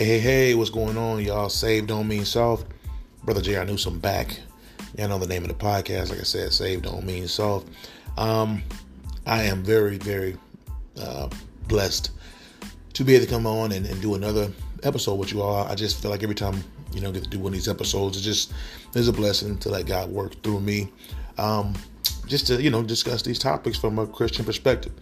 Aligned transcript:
Hey, 0.00 0.06
hey, 0.06 0.18
hey, 0.20 0.54
what's 0.54 0.70
going 0.70 0.96
on, 0.96 1.22
y'all? 1.22 1.50
Saved 1.50 1.88
Don't 1.88 2.08
Mean 2.08 2.24
Soft. 2.24 2.66
Brother 3.22 3.66
knew 3.66 3.76
some 3.76 3.98
back. 3.98 4.40
Y'all 4.96 5.08
know 5.08 5.18
the 5.18 5.26
name 5.26 5.42
of 5.42 5.48
the 5.48 5.54
podcast. 5.54 6.08
Like 6.08 6.20
I 6.20 6.22
said, 6.22 6.54
Saved 6.54 6.84
Don't 6.84 7.04
Mean 7.04 7.28
Soft. 7.28 7.68
Um, 8.16 8.62
I 9.26 9.42
am 9.42 9.62
very, 9.62 9.98
very 9.98 10.38
uh, 10.98 11.28
blessed 11.68 12.12
to 12.94 13.04
be 13.04 13.14
able 13.14 13.26
to 13.26 13.30
come 13.30 13.46
on 13.46 13.72
and, 13.72 13.84
and, 13.84 14.00
do 14.00 14.14
another 14.14 14.50
episode 14.84 15.16
with 15.16 15.34
you 15.34 15.42
all. 15.42 15.66
I 15.66 15.74
just 15.74 16.00
feel 16.00 16.10
like 16.10 16.22
every 16.22 16.34
time, 16.34 16.64
you 16.94 17.02
know, 17.02 17.12
get 17.12 17.24
to 17.24 17.28
do 17.28 17.38
one 17.38 17.48
of 17.48 17.52
these 17.52 17.68
episodes, 17.68 18.16
it 18.16 18.22
just 18.22 18.54
is 18.94 19.06
a 19.06 19.12
blessing 19.12 19.58
to 19.58 19.68
let 19.68 19.84
God 19.84 20.08
work 20.08 20.42
through 20.42 20.60
me. 20.60 20.90
Um, 21.36 21.74
just 22.26 22.46
to, 22.46 22.62
you 22.62 22.70
know, 22.70 22.82
discuss 22.82 23.20
these 23.20 23.38
topics 23.38 23.76
from 23.76 23.98
a 23.98 24.06
Christian 24.06 24.46
perspective. 24.46 24.94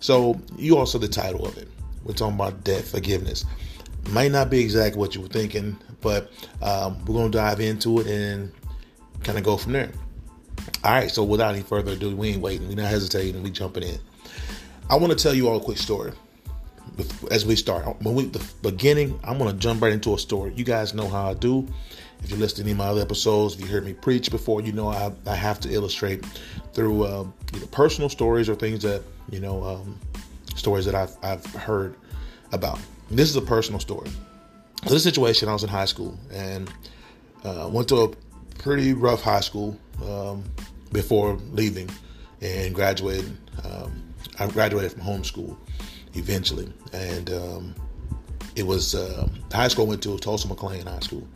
So, 0.00 0.40
you 0.56 0.78
also 0.78 0.96
the 0.96 1.06
title 1.06 1.44
of 1.44 1.58
it. 1.58 1.68
We're 2.02 2.14
talking 2.14 2.36
about 2.36 2.64
debt 2.64 2.84
forgiveness. 2.84 3.44
Might 4.08 4.32
not 4.32 4.50
be 4.50 4.60
exactly 4.60 4.98
what 4.98 5.14
you 5.14 5.20
were 5.20 5.28
thinking, 5.28 5.76
but 6.00 6.30
um, 6.62 6.98
we're 7.04 7.14
going 7.14 7.30
to 7.30 7.38
dive 7.38 7.60
into 7.60 8.00
it 8.00 8.06
and 8.06 8.52
kind 9.22 9.38
of 9.38 9.44
go 9.44 9.56
from 9.56 9.72
there. 9.72 9.90
All 10.84 10.92
right, 10.92 11.10
so 11.10 11.24
without 11.24 11.54
any 11.54 11.62
further 11.62 11.92
ado, 11.92 12.14
we 12.14 12.30
ain't 12.30 12.40
waiting, 12.40 12.68
we're 12.68 12.76
not 12.76 12.86
hesitating, 12.86 13.42
we 13.42 13.50
jumping 13.50 13.82
in. 13.82 13.98
I 14.90 14.96
want 14.96 15.16
to 15.16 15.22
tell 15.22 15.34
you 15.34 15.48
all 15.48 15.58
a 15.58 15.60
quick 15.60 15.78
story 15.78 16.12
as 17.30 17.44
we 17.44 17.56
start. 17.56 18.00
When 18.02 18.14
we 18.14 18.24
the 18.24 18.44
beginning, 18.62 19.18
I'm 19.22 19.38
going 19.38 19.52
to 19.52 19.58
jump 19.58 19.82
right 19.82 19.92
into 19.92 20.14
a 20.14 20.18
story. 20.18 20.52
You 20.54 20.64
guys 20.64 20.94
know 20.94 21.08
how 21.08 21.30
I 21.30 21.34
do. 21.34 21.66
If 22.22 22.30
you're 22.30 22.38
listening 22.38 22.66
to 22.68 22.74
my 22.74 22.86
other 22.86 23.00
episodes, 23.00 23.54
if 23.54 23.60
you 23.60 23.66
heard 23.66 23.84
me 23.84 23.92
preach 23.92 24.30
before, 24.30 24.60
you 24.60 24.72
know 24.72 24.88
I, 24.88 25.12
I 25.26 25.34
have 25.34 25.60
to 25.60 25.72
illustrate 25.72 26.24
through 26.72 27.04
uh, 27.04 27.26
either 27.54 27.66
personal 27.66 28.08
stories 28.08 28.48
or 28.48 28.54
things 28.54 28.82
that 28.82 29.02
you 29.30 29.40
know 29.40 29.62
um, 29.62 29.98
stories 30.56 30.84
that 30.86 30.94
I've 30.94 31.16
I've 31.22 31.44
heard 31.54 31.94
about. 32.52 32.78
This 33.10 33.30
is 33.30 33.36
a 33.36 33.42
personal 33.42 33.80
story. 33.80 34.10
So 34.84 34.94
this 34.94 35.02
situation, 35.02 35.48
I 35.48 35.52
was 35.52 35.62
in 35.62 35.68
high 35.68 35.86
school 35.86 36.18
and 36.30 36.70
uh, 37.44 37.68
went 37.72 37.88
to 37.88 37.96
a 37.96 38.08
pretty 38.58 38.92
rough 38.92 39.22
high 39.22 39.40
school 39.40 39.78
um, 40.04 40.44
before 40.92 41.38
leaving 41.52 41.88
and 42.40 42.74
graduated. 42.74 43.36
Um, 43.64 44.14
I 44.38 44.46
graduated 44.46 44.92
from 44.92 45.02
homeschool 45.02 45.56
eventually, 46.14 46.72
and 46.92 47.30
um, 47.32 47.74
it 48.56 48.66
was 48.66 48.94
uh, 48.94 49.28
high 49.52 49.68
school 49.68 49.86
I 49.86 49.88
went 49.88 50.02
to 50.04 50.16
Tulsa 50.18 50.46
McLain 50.46 50.84
High 50.84 51.00
School. 51.00 51.26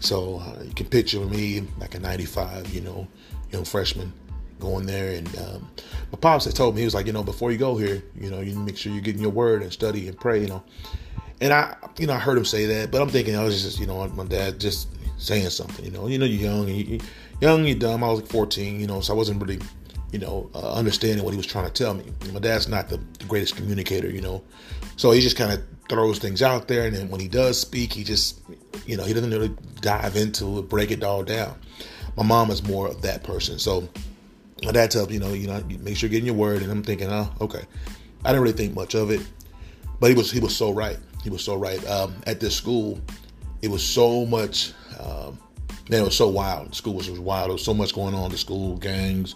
So 0.00 0.38
uh, 0.40 0.62
you 0.62 0.72
can 0.72 0.86
picture 0.86 1.20
me 1.20 1.60
back 1.78 1.94
in 1.94 2.02
'95, 2.02 2.74
you 2.74 2.80
know, 2.80 3.06
young 3.52 3.64
freshman 3.64 4.12
going 4.60 4.86
there. 4.86 5.14
And 5.14 5.28
um, 5.38 5.70
my 6.12 6.18
pops 6.20 6.44
had 6.44 6.54
told 6.54 6.74
me 6.74 6.82
he 6.82 6.84
was 6.84 6.94
like, 6.94 7.06
you 7.06 7.12
know, 7.12 7.22
before 7.22 7.50
you 7.50 7.58
go 7.58 7.76
here, 7.76 8.02
you 8.14 8.30
know, 8.30 8.40
you 8.40 8.56
make 8.58 8.76
sure 8.76 8.92
you're 8.92 9.00
getting 9.00 9.22
your 9.22 9.30
word 9.30 9.62
and 9.62 9.72
study 9.72 10.08
and 10.08 10.18
pray, 10.18 10.40
you 10.40 10.48
know. 10.48 10.62
And 11.40 11.52
I, 11.52 11.76
you 11.98 12.06
know, 12.06 12.12
I 12.12 12.18
heard 12.18 12.36
him 12.36 12.44
say 12.44 12.66
that, 12.66 12.90
but 12.90 13.00
I'm 13.00 13.08
thinking 13.08 13.34
I 13.34 13.42
was 13.42 13.62
just, 13.62 13.80
you 13.80 13.86
know, 13.86 14.06
my 14.08 14.24
dad 14.24 14.60
just 14.60 14.88
saying 15.18 15.48
something, 15.50 15.84
you 15.84 15.90
know. 15.90 16.06
You 16.06 16.18
know, 16.18 16.26
you're 16.26 16.50
young 16.50 16.68
and 16.68 16.76
you, 16.76 17.00
young, 17.40 17.64
you're 17.64 17.78
dumb. 17.78 18.04
I 18.04 18.08
was 18.08 18.20
like 18.20 18.30
14, 18.30 18.78
you 18.78 18.86
know, 18.86 19.00
so 19.00 19.14
I 19.14 19.16
wasn't 19.16 19.40
really, 19.40 19.58
you 20.12 20.18
know, 20.18 20.50
uh, 20.54 20.74
understanding 20.74 21.24
what 21.24 21.32
he 21.32 21.38
was 21.38 21.46
trying 21.46 21.66
to 21.66 21.72
tell 21.72 21.94
me. 21.94 22.04
My 22.32 22.40
dad's 22.40 22.68
not 22.68 22.88
the, 22.88 22.98
the 23.18 23.24
greatest 23.24 23.56
communicator, 23.56 24.10
you 24.10 24.20
know, 24.20 24.44
so 24.96 25.12
he 25.12 25.22
just 25.22 25.36
kind 25.36 25.50
of 25.50 25.62
throws 25.88 26.18
things 26.18 26.42
out 26.42 26.68
there, 26.68 26.86
and 26.86 26.94
then 26.94 27.08
when 27.08 27.20
he 27.20 27.28
does 27.28 27.58
speak, 27.58 27.92
he 27.92 28.04
just, 28.04 28.40
you 28.86 28.96
know, 28.96 29.04
he 29.04 29.14
doesn't 29.14 29.30
really 29.30 29.54
dive 29.80 30.14
into 30.14 30.58
it, 30.58 30.68
break 30.68 30.90
it 30.90 31.02
all 31.02 31.24
down. 31.24 31.58
My 32.16 32.22
mom 32.22 32.50
is 32.50 32.62
more 32.62 32.86
of 32.86 33.00
that 33.02 33.24
person, 33.24 33.58
so 33.58 33.88
my 34.64 34.72
dad 34.72 34.90
tells 34.90 35.08
me, 35.08 35.14
you 35.14 35.20
know, 35.20 35.32
you 35.32 35.46
know, 35.46 35.62
make 35.80 35.96
sure 35.96 36.08
you're 36.08 36.12
getting 36.12 36.26
your 36.26 36.34
word, 36.34 36.62
and 36.62 36.70
I'm 36.70 36.82
thinking, 36.82 37.08
oh, 37.10 37.30
okay. 37.40 37.62
I 38.24 38.28
didn't 38.28 38.42
really 38.42 38.56
think 38.56 38.74
much 38.74 38.94
of 38.94 39.10
it, 39.10 39.26
but 39.98 40.10
he 40.10 40.16
was 40.16 40.30
he 40.30 40.40
was 40.40 40.54
so 40.54 40.70
right. 40.70 40.98
He 41.22 41.30
was 41.30 41.42
so 41.42 41.56
right. 41.56 41.84
Um, 41.86 42.14
at 42.26 42.40
this 42.40 42.54
school, 42.54 43.00
it 43.62 43.68
was 43.68 43.82
so 43.82 44.26
much. 44.26 44.72
Um, 44.98 45.38
man, 45.88 46.02
it 46.02 46.04
was 46.04 46.16
so 46.16 46.28
wild. 46.28 46.72
The 46.72 46.74
school 46.74 46.94
was, 46.94 47.10
was 47.10 47.20
wild. 47.20 47.48
There 47.48 47.54
was 47.54 47.64
so 47.64 47.74
much 47.74 47.94
going 47.94 48.14
on. 48.14 48.30
The 48.30 48.36
school, 48.36 48.76
gangs, 48.76 49.34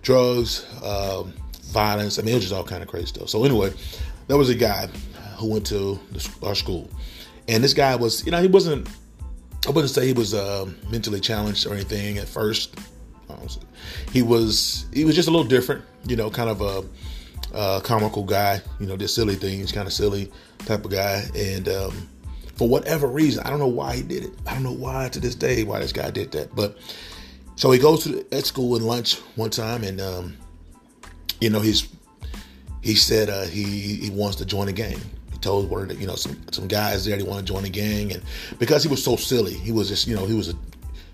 drugs, 0.00 0.66
um, 0.82 1.34
violence. 1.64 2.18
I 2.18 2.22
mean, 2.22 2.32
it 2.32 2.36
was 2.36 2.44
just 2.44 2.54
all 2.54 2.64
kind 2.64 2.82
of 2.82 2.88
crazy 2.88 3.06
stuff. 3.06 3.28
So 3.28 3.44
anyway, 3.44 3.72
there 4.28 4.38
was 4.38 4.48
a 4.48 4.54
guy 4.54 4.88
who 5.36 5.50
went 5.50 5.66
to 5.66 6.00
the, 6.12 6.30
our 6.42 6.54
school, 6.54 6.88
and 7.48 7.62
this 7.62 7.74
guy 7.74 7.96
was, 7.96 8.24
you 8.24 8.32
know, 8.32 8.40
he 8.40 8.48
wasn't. 8.48 8.88
I 9.66 9.70
wouldn't 9.70 9.92
say 9.92 10.06
he 10.06 10.12
was 10.12 10.34
uh, 10.34 10.68
mentally 10.90 11.20
challenged 11.20 11.66
or 11.66 11.74
anything 11.74 12.18
at 12.18 12.26
first 12.26 12.74
he 14.12 14.22
was 14.22 14.86
he 14.92 15.04
was 15.04 15.14
just 15.14 15.28
a 15.28 15.30
little 15.30 15.46
different, 15.46 15.84
you 16.06 16.16
know, 16.16 16.30
kind 16.30 16.50
of 16.50 16.60
a, 16.60 16.84
a 17.56 17.80
comical 17.82 18.24
guy, 18.24 18.60
you 18.80 18.86
know, 18.86 18.96
just 18.96 19.14
silly 19.14 19.34
things, 19.34 19.72
kind 19.72 19.86
of 19.86 19.92
silly 19.92 20.30
type 20.60 20.84
of 20.84 20.90
guy. 20.90 21.24
And 21.34 21.68
um, 21.68 22.08
for 22.56 22.68
whatever 22.68 23.06
reason, 23.06 23.44
I 23.44 23.50
don't 23.50 23.58
know 23.58 23.66
why 23.66 23.96
he 23.96 24.02
did 24.02 24.24
it. 24.24 24.32
I 24.46 24.54
don't 24.54 24.62
know 24.62 24.72
why 24.72 25.08
to 25.08 25.20
this 25.20 25.34
day 25.34 25.64
why 25.64 25.80
this 25.80 25.92
guy 25.92 26.10
did 26.10 26.32
that. 26.32 26.54
But 26.54 26.78
so 27.56 27.70
he 27.70 27.78
goes 27.78 28.04
to 28.04 28.08
the, 28.10 28.36
at 28.36 28.46
school 28.46 28.76
and 28.76 28.84
lunch 28.84 29.18
one 29.36 29.50
time, 29.50 29.84
and 29.84 30.00
um, 30.00 30.36
you 31.40 31.50
know 31.50 31.60
he's 31.60 31.88
he 32.80 32.94
said 32.94 33.28
uh, 33.28 33.44
he 33.44 33.64
he 33.96 34.10
wants 34.10 34.36
to 34.36 34.44
join 34.44 34.68
a 34.68 34.72
gang. 34.72 35.00
He 35.32 35.38
told 35.38 35.70
one 35.70 35.82
of 35.82 35.88
the, 35.88 35.94
you 35.96 36.06
know 36.06 36.14
some 36.14 36.40
some 36.50 36.68
guys 36.68 37.04
there 37.04 37.16
he 37.16 37.22
wanted 37.22 37.46
to 37.46 37.52
join 37.52 37.64
a 37.64 37.70
gang, 37.70 38.12
and 38.12 38.22
because 38.58 38.82
he 38.82 38.88
was 38.88 39.02
so 39.02 39.16
silly, 39.16 39.54
he 39.54 39.72
was 39.72 39.88
just 39.88 40.06
you 40.06 40.14
know 40.14 40.26
he 40.26 40.34
was 40.34 40.48
a 40.48 40.54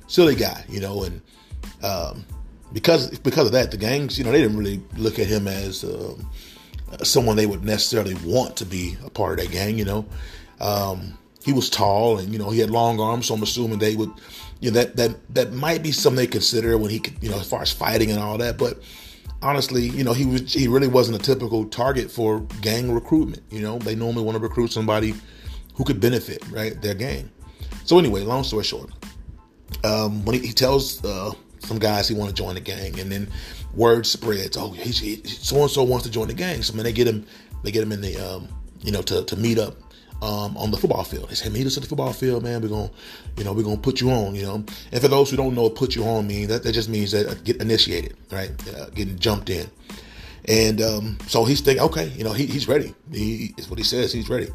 silly 0.06 0.34
guy, 0.34 0.64
you 0.68 0.80
know, 0.80 1.04
and 1.04 1.20
um, 1.82 2.24
because 2.72 3.18
because 3.20 3.46
of 3.46 3.52
that, 3.52 3.70
the 3.70 3.76
gangs, 3.76 4.18
you 4.18 4.24
know, 4.24 4.32
they 4.32 4.42
didn't 4.42 4.56
really 4.56 4.82
look 4.96 5.18
at 5.18 5.26
him 5.26 5.48
as 5.48 5.84
uh, 5.84 6.14
someone 7.02 7.36
they 7.36 7.46
would 7.46 7.64
necessarily 7.64 8.14
want 8.24 8.56
to 8.56 8.64
be 8.64 8.96
a 9.04 9.10
part 9.10 9.38
of 9.38 9.44
that 9.44 9.52
gang. 9.52 9.78
You 9.78 9.84
know, 9.84 10.06
um, 10.60 11.16
he 11.44 11.52
was 11.52 11.70
tall 11.70 12.18
and 12.18 12.32
you 12.32 12.38
know 12.38 12.50
he 12.50 12.58
had 12.58 12.70
long 12.70 13.00
arms, 13.00 13.26
so 13.26 13.34
I'm 13.34 13.42
assuming 13.42 13.78
they 13.78 13.96
would, 13.96 14.10
you 14.60 14.70
know, 14.70 14.80
that 14.80 14.96
that 14.96 15.34
that 15.34 15.52
might 15.52 15.82
be 15.82 15.92
something 15.92 16.16
they 16.16 16.26
consider 16.26 16.76
when 16.76 16.90
he 16.90 17.00
could, 17.00 17.22
you 17.22 17.30
know, 17.30 17.38
as 17.38 17.48
far 17.48 17.62
as 17.62 17.72
fighting 17.72 18.10
and 18.10 18.20
all 18.20 18.38
that. 18.38 18.58
But 18.58 18.82
honestly, 19.42 19.88
you 19.88 20.04
know, 20.04 20.12
he 20.12 20.26
was 20.26 20.52
he 20.52 20.68
really 20.68 20.88
wasn't 20.88 21.18
a 21.18 21.20
typical 21.20 21.64
target 21.66 22.10
for 22.10 22.40
gang 22.60 22.92
recruitment. 22.92 23.42
You 23.50 23.62
know, 23.62 23.78
they 23.78 23.94
normally 23.94 24.24
want 24.24 24.36
to 24.36 24.42
recruit 24.42 24.72
somebody 24.72 25.14
who 25.74 25.84
could 25.84 26.00
benefit 26.00 26.44
right 26.50 26.80
their 26.82 26.94
gang. 26.94 27.30
So 27.84 27.98
anyway, 27.98 28.22
long 28.22 28.44
story 28.44 28.64
short, 28.64 28.90
um, 29.84 30.24
when 30.24 30.34
he, 30.34 30.48
he 30.48 30.52
tells 30.52 31.02
uh, 31.04 31.32
some 31.60 31.78
guys 31.78 32.08
he 32.08 32.14
want 32.14 32.30
to 32.30 32.34
join 32.34 32.54
the 32.54 32.60
gang, 32.60 32.98
and 32.98 33.10
then 33.10 33.28
word 33.74 34.06
spreads. 34.06 34.56
Oh, 34.56 34.74
so 34.74 35.62
and 35.62 35.70
so 35.70 35.82
wants 35.82 36.06
to 36.06 36.12
join 36.12 36.28
the 36.28 36.34
gang. 36.34 36.62
So 36.62 36.74
man, 36.74 36.84
they 36.84 36.92
get 36.92 37.06
him, 37.06 37.26
they 37.62 37.70
get 37.70 37.82
him 37.82 37.92
in 37.92 38.00
the, 38.00 38.16
um, 38.16 38.48
you 38.80 38.92
know, 38.92 39.02
to 39.02 39.24
to 39.24 39.36
meet 39.36 39.58
up 39.58 39.76
um, 40.22 40.56
on 40.56 40.70
the 40.70 40.76
football 40.76 41.04
field. 41.04 41.28
They 41.28 41.34
say, 41.34 41.48
meet 41.48 41.66
us 41.66 41.76
at 41.76 41.82
the 41.82 41.88
football 41.88 42.12
field, 42.12 42.42
man. 42.42 42.60
We're 42.60 42.68
gonna, 42.68 42.90
you 43.36 43.44
know, 43.44 43.52
we're 43.52 43.62
gonna 43.62 43.76
put 43.76 44.00
you 44.00 44.10
on, 44.10 44.34
you 44.34 44.42
know. 44.42 44.64
And 44.92 45.00
for 45.00 45.08
those 45.08 45.30
who 45.30 45.36
don't 45.36 45.54
know 45.54 45.64
what 45.64 45.74
put 45.74 45.94
you 45.94 46.04
on 46.04 46.26
means, 46.26 46.48
that, 46.48 46.62
that 46.62 46.72
just 46.72 46.88
means 46.88 47.12
that 47.12 47.26
uh, 47.26 47.34
get 47.44 47.60
initiated, 47.60 48.16
right? 48.32 48.50
Uh, 48.74 48.86
getting 48.90 49.18
jumped 49.18 49.50
in. 49.50 49.68
And 50.46 50.80
um, 50.80 51.18
so 51.26 51.44
he's 51.44 51.60
thinking, 51.60 51.84
okay, 51.84 52.08
you 52.08 52.24
know, 52.24 52.32
he, 52.32 52.46
he's 52.46 52.66
ready. 52.66 52.94
He 53.12 53.54
is 53.58 53.68
what 53.68 53.78
he 53.78 53.84
says. 53.84 54.12
He's 54.12 54.30
ready. 54.30 54.48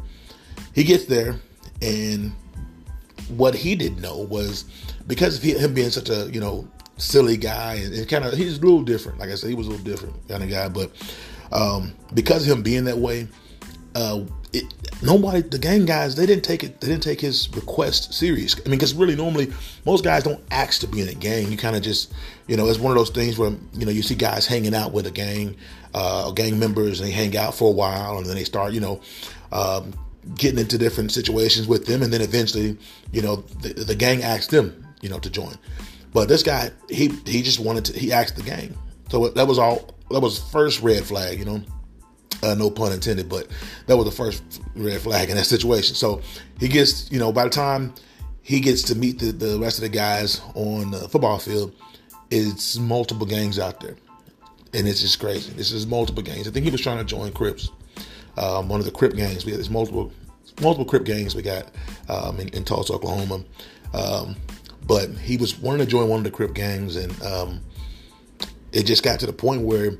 He 0.74 0.82
gets 0.82 1.04
there, 1.04 1.36
and 1.80 2.32
what 3.28 3.54
he 3.54 3.74
didn't 3.74 4.00
know 4.00 4.18
was 4.18 4.64
because 5.06 5.36
of 5.36 5.42
him 5.42 5.72
being 5.72 5.90
such 5.90 6.10
a 6.10 6.30
you 6.32 6.40
know 6.40 6.68
silly 6.96 7.36
guy 7.36 7.74
and, 7.74 7.94
and 7.94 8.08
kind 8.08 8.24
of 8.24 8.34
he's 8.34 8.58
a 8.58 8.60
little 8.60 8.82
different. 8.82 9.18
Like 9.18 9.30
I 9.30 9.34
said, 9.34 9.48
he 9.48 9.54
was 9.54 9.66
a 9.66 9.70
little 9.70 9.84
different 9.84 10.28
kind 10.28 10.42
of 10.42 10.50
guy, 10.50 10.68
but 10.68 10.90
um, 11.52 11.94
because 12.12 12.48
of 12.48 12.56
him 12.56 12.62
being 12.62 12.84
that 12.84 12.98
way, 12.98 13.28
uh, 13.94 14.24
it, 14.52 14.72
nobody, 15.02 15.42
the 15.42 15.58
gang 15.58 15.84
guys, 15.84 16.14
they 16.16 16.26
didn't 16.26 16.44
take 16.44 16.62
it. 16.62 16.80
They 16.80 16.88
didn't 16.88 17.02
take 17.02 17.20
his 17.20 17.48
request 17.54 18.14
serious. 18.14 18.54
I 18.54 18.68
mean, 18.68 18.78
because 18.78 18.94
really, 18.94 19.16
normally 19.16 19.52
most 19.84 20.04
guys 20.04 20.22
don't 20.22 20.42
ask 20.50 20.80
to 20.80 20.86
be 20.86 21.00
in 21.00 21.08
a 21.08 21.14
gang. 21.14 21.50
You 21.50 21.56
kind 21.56 21.76
of 21.76 21.82
just, 21.82 22.12
you 22.46 22.56
know, 22.56 22.68
it's 22.68 22.78
one 22.78 22.92
of 22.92 22.98
those 22.98 23.10
things 23.10 23.38
where 23.38 23.50
you 23.72 23.84
know 23.84 23.92
you 23.92 24.02
see 24.02 24.14
guys 24.14 24.46
hanging 24.46 24.74
out 24.74 24.92
with 24.92 25.06
a 25.06 25.10
gang, 25.10 25.56
uh, 25.92 26.30
gang 26.32 26.58
members, 26.58 27.00
and 27.00 27.08
they 27.08 27.12
hang 27.12 27.36
out 27.36 27.54
for 27.54 27.68
a 27.68 27.72
while, 27.72 28.18
and 28.18 28.26
then 28.26 28.36
they 28.36 28.44
start, 28.44 28.72
you 28.72 28.80
know. 28.80 29.00
Um, 29.52 29.94
getting 30.36 30.58
into 30.58 30.78
different 30.78 31.12
situations 31.12 31.68
with 31.68 31.84
them 31.84 32.02
and 32.02 32.10
then 32.10 32.22
eventually 32.22 32.78
you 33.12 33.20
know 33.20 33.36
the, 33.60 33.74
the 33.74 33.94
gang 33.94 34.22
asks 34.22 34.46
them 34.46 34.86
you 35.02 35.08
know 35.10 35.18
to 35.18 35.28
join 35.28 35.54
but 36.14 36.28
this 36.28 36.44
guy, 36.44 36.70
he 36.88 37.08
he 37.26 37.42
just 37.42 37.58
wanted 37.58 37.84
to. 37.86 37.98
He 37.98 38.12
asked 38.12 38.36
the 38.36 38.42
gang. 38.42 38.74
So 39.10 39.28
that 39.28 39.46
was 39.46 39.58
all. 39.58 39.90
That 40.10 40.20
was 40.20 40.38
first 40.38 40.80
red 40.80 41.04
flag. 41.04 41.40
You 41.40 41.44
know, 41.44 41.62
uh, 42.42 42.54
no 42.54 42.70
pun 42.70 42.92
intended. 42.92 43.28
But 43.28 43.48
that 43.88 43.96
was 43.96 44.06
the 44.06 44.12
first 44.12 44.62
red 44.76 45.00
flag 45.00 45.28
in 45.28 45.36
that 45.36 45.44
situation. 45.44 45.96
So 45.96 46.22
he 46.60 46.68
gets. 46.68 47.10
You 47.10 47.18
know, 47.18 47.32
by 47.32 47.44
the 47.44 47.50
time 47.50 47.92
he 48.42 48.60
gets 48.60 48.82
to 48.84 48.94
meet 48.94 49.18
the, 49.18 49.32
the 49.32 49.58
rest 49.58 49.78
of 49.78 49.82
the 49.82 49.88
guys 49.88 50.40
on 50.54 50.92
the 50.92 51.08
football 51.08 51.40
field, 51.40 51.74
it's 52.30 52.78
multiple 52.78 53.26
gangs 53.26 53.58
out 53.58 53.80
there, 53.80 53.96
and 54.72 54.86
it's 54.86 55.00
just 55.00 55.18
crazy. 55.18 55.52
This 55.54 55.72
is 55.72 55.84
multiple 55.84 56.22
gangs. 56.22 56.46
I 56.46 56.52
think 56.52 56.64
he 56.64 56.70
was 56.70 56.80
trying 56.80 56.98
to 56.98 57.04
join 57.04 57.32
Crips. 57.32 57.70
Um, 58.36 58.68
one 58.68 58.78
of 58.78 58.86
the 58.86 58.92
Crip 58.92 59.16
gangs. 59.16 59.44
We 59.44 59.50
had 59.50 59.60
this 59.60 59.70
multiple 59.70 60.12
multiple 60.60 60.84
Crip 60.84 61.02
gangs 61.02 61.34
we 61.34 61.42
got 61.42 61.72
um, 62.08 62.38
in, 62.38 62.50
in 62.50 62.62
Tulsa, 62.64 62.92
Oklahoma. 62.92 63.42
Um, 63.92 64.36
but 64.86 65.10
he 65.10 65.36
was 65.36 65.58
wanting 65.58 65.84
to 65.84 65.90
join 65.90 66.08
one 66.08 66.18
of 66.18 66.24
the 66.24 66.30
Crip 66.30 66.54
gangs, 66.54 66.96
and 66.96 67.22
um, 67.22 67.60
it 68.72 68.84
just 68.84 69.02
got 69.02 69.20
to 69.20 69.26
the 69.26 69.32
point 69.32 69.62
where, 69.62 69.98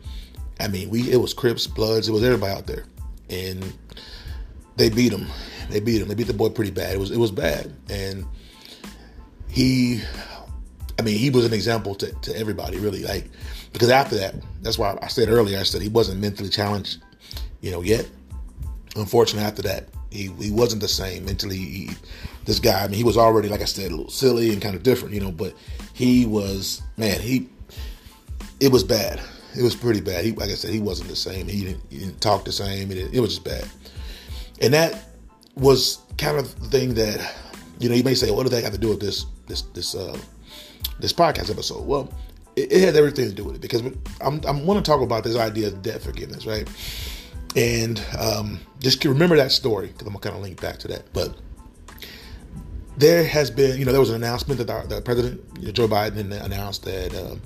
I 0.61 0.69
mean, 0.69 0.91
we 0.91 1.11
it 1.11 1.17
was 1.17 1.35
Crips, 1.35 1.67
Bloods, 1.67 2.09
it 2.09 2.13
was 2.13 2.23
everybody 2.23 2.53
out 2.53 2.67
there, 2.67 2.85
and 3.31 3.73
they 4.77 4.91
beat 4.91 5.13
him. 5.13 5.27
They 5.71 5.81
beat 5.81 6.03
him. 6.03 6.09
They 6.09 6.15
beat 6.15 6.27
the 6.27 6.35
boy 6.35 6.51
pretty 6.51 6.71
bad. 6.71 6.95
It 6.95 6.99
was 6.99 7.11
it 7.11 7.19
was 7.19 7.31
bad, 7.31 7.75
and 7.89 8.27
he, 9.49 10.03
I 10.99 11.03
mean, 11.03 11.17
he 11.17 11.31
was 11.31 11.45
an 11.45 11.53
example 11.53 11.95
to, 11.97 12.13
to 12.13 12.37
everybody 12.37 12.79
really. 12.79 13.03
Like 13.03 13.31
because 13.73 13.91
after 13.91 14.17
that, 14.17 14.35
that's 14.63 14.79
why 14.79 14.97
I 15.03 15.09
said 15.09 15.29
earlier. 15.29 15.59
I 15.59 15.63
said 15.63 15.83
he 15.83 15.89
wasn't 15.89 16.21
mentally 16.21 16.49
challenged, 16.49 17.03
you 17.61 17.71
know, 17.71 17.83
yet. 17.83 18.09
Unfortunately, 18.97 19.47
after 19.47 19.63
that, 19.63 19.89
he 20.15 20.29
he 20.45 20.51
wasn't 20.51 20.81
the 20.81 20.89
same 20.89 21.25
mentally. 21.25 21.57
He, 21.57 21.91
this 22.45 22.61
guy, 22.61 22.85
I 22.85 22.89
mean, 22.89 22.97
he 22.97 23.05
was 23.05 23.17
already 23.17 23.49
like 23.49 23.61
I 23.61 23.65
said, 23.65 23.91
a 23.91 23.97
little 23.97 24.11
silly 24.11 24.53
and 24.53 24.63
kind 24.63 24.75
of 24.75 24.83
different, 24.83 25.15
you 25.15 25.21
know. 25.21 25.33
But 25.33 25.55
he 25.93 26.25
was 26.27 26.83
man, 26.97 27.21
he 27.21 27.49
it 28.61 28.73
was 28.73 28.85
bad. 28.85 29.21
It 29.57 29.63
was 29.63 29.77
pretty 29.77 30.01
bad. 30.01 30.25
He, 30.25 30.33
like 30.33 30.51
I 30.51 30.55
said, 30.55 30.71
he 30.73 30.81
wasn't 30.81 31.11
the 31.11 31.17
same. 31.17 31.47
He 31.47 31.65
didn't, 31.65 31.83
he 31.91 31.99
didn't 31.99 32.21
talk 32.21 32.45
the 32.45 32.53
same. 32.53 32.91
It, 32.91 33.15
it 33.15 33.21
was 33.21 33.31
just 33.31 33.45
bad. 33.45 33.69
And 34.61 34.75
that 34.75 35.11
was 35.55 35.99
kind 36.19 36.39
of 36.39 36.59
the 36.61 36.69
thing 36.69 36.95
that, 36.95 37.35
you 37.79 37.89
know, 37.89 37.95
you 37.95 38.03
may 38.03 38.15
say, 38.15 38.31
what 38.31 38.43
does 38.43 38.53
that 38.53 38.65
have 38.65 38.73
to 38.73 38.79
do 38.79 38.89
with 38.89 39.01
this 39.01 39.27
this 39.47 39.63
this 39.63 39.95
uh, 39.95 40.17
this 40.99 41.13
podcast 41.13 41.51
episode? 41.51 41.87
Well, 41.87 42.13
it, 42.57 42.73
it 42.73 42.81
has 42.83 42.97
everything 42.97 43.29
to 43.29 43.35
do 43.35 43.45
with 43.45 43.57
it 43.57 43.61
because 43.61 43.83
I'm 44.21 44.41
I'm 44.45 44.67
want 44.67 44.85
to 44.85 44.91
talk 44.91 45.01
about 45.01 45.25
this 45.25 45.37
idea 45.37 45.69
of 45.69 45.83
debt 45.83 46.03
forgiveness, 46.03 46.47
right? 46.47 46.69
And 47.57 48.03
um, 48.19 48.61
just 48.81 49.05
remember 49.05 49.37
that 49.37 49.53
story 49.53 49.89
because 49.89 50.07
I'm 50.07 50.13
gonna 50.13 50.21
kind 50.21 50.37
of 50.37 50.43
link 50.43 50.61
back 50.61 50.79
to 50.81 50.89
that. 50.89 51.13
But 51.13 51.37
there 52.97 53.25
has 53.25 53.51
been, 53.51 53.79
you 53.79 53.85
know, 53.85 53.93
there 53.93 54.01
was 54.01 54.11
an 54.11 54.17
announcement 54.17 54.59
that 54.59 54.89
the, 54.89 54.97
the 54.97 55.03
President 55.03 55.75
Joe 55.75 55.89
Biden 55.89 56.31
announced 56.45 56.85
that 56.85 57.15
um, 57.15 57.41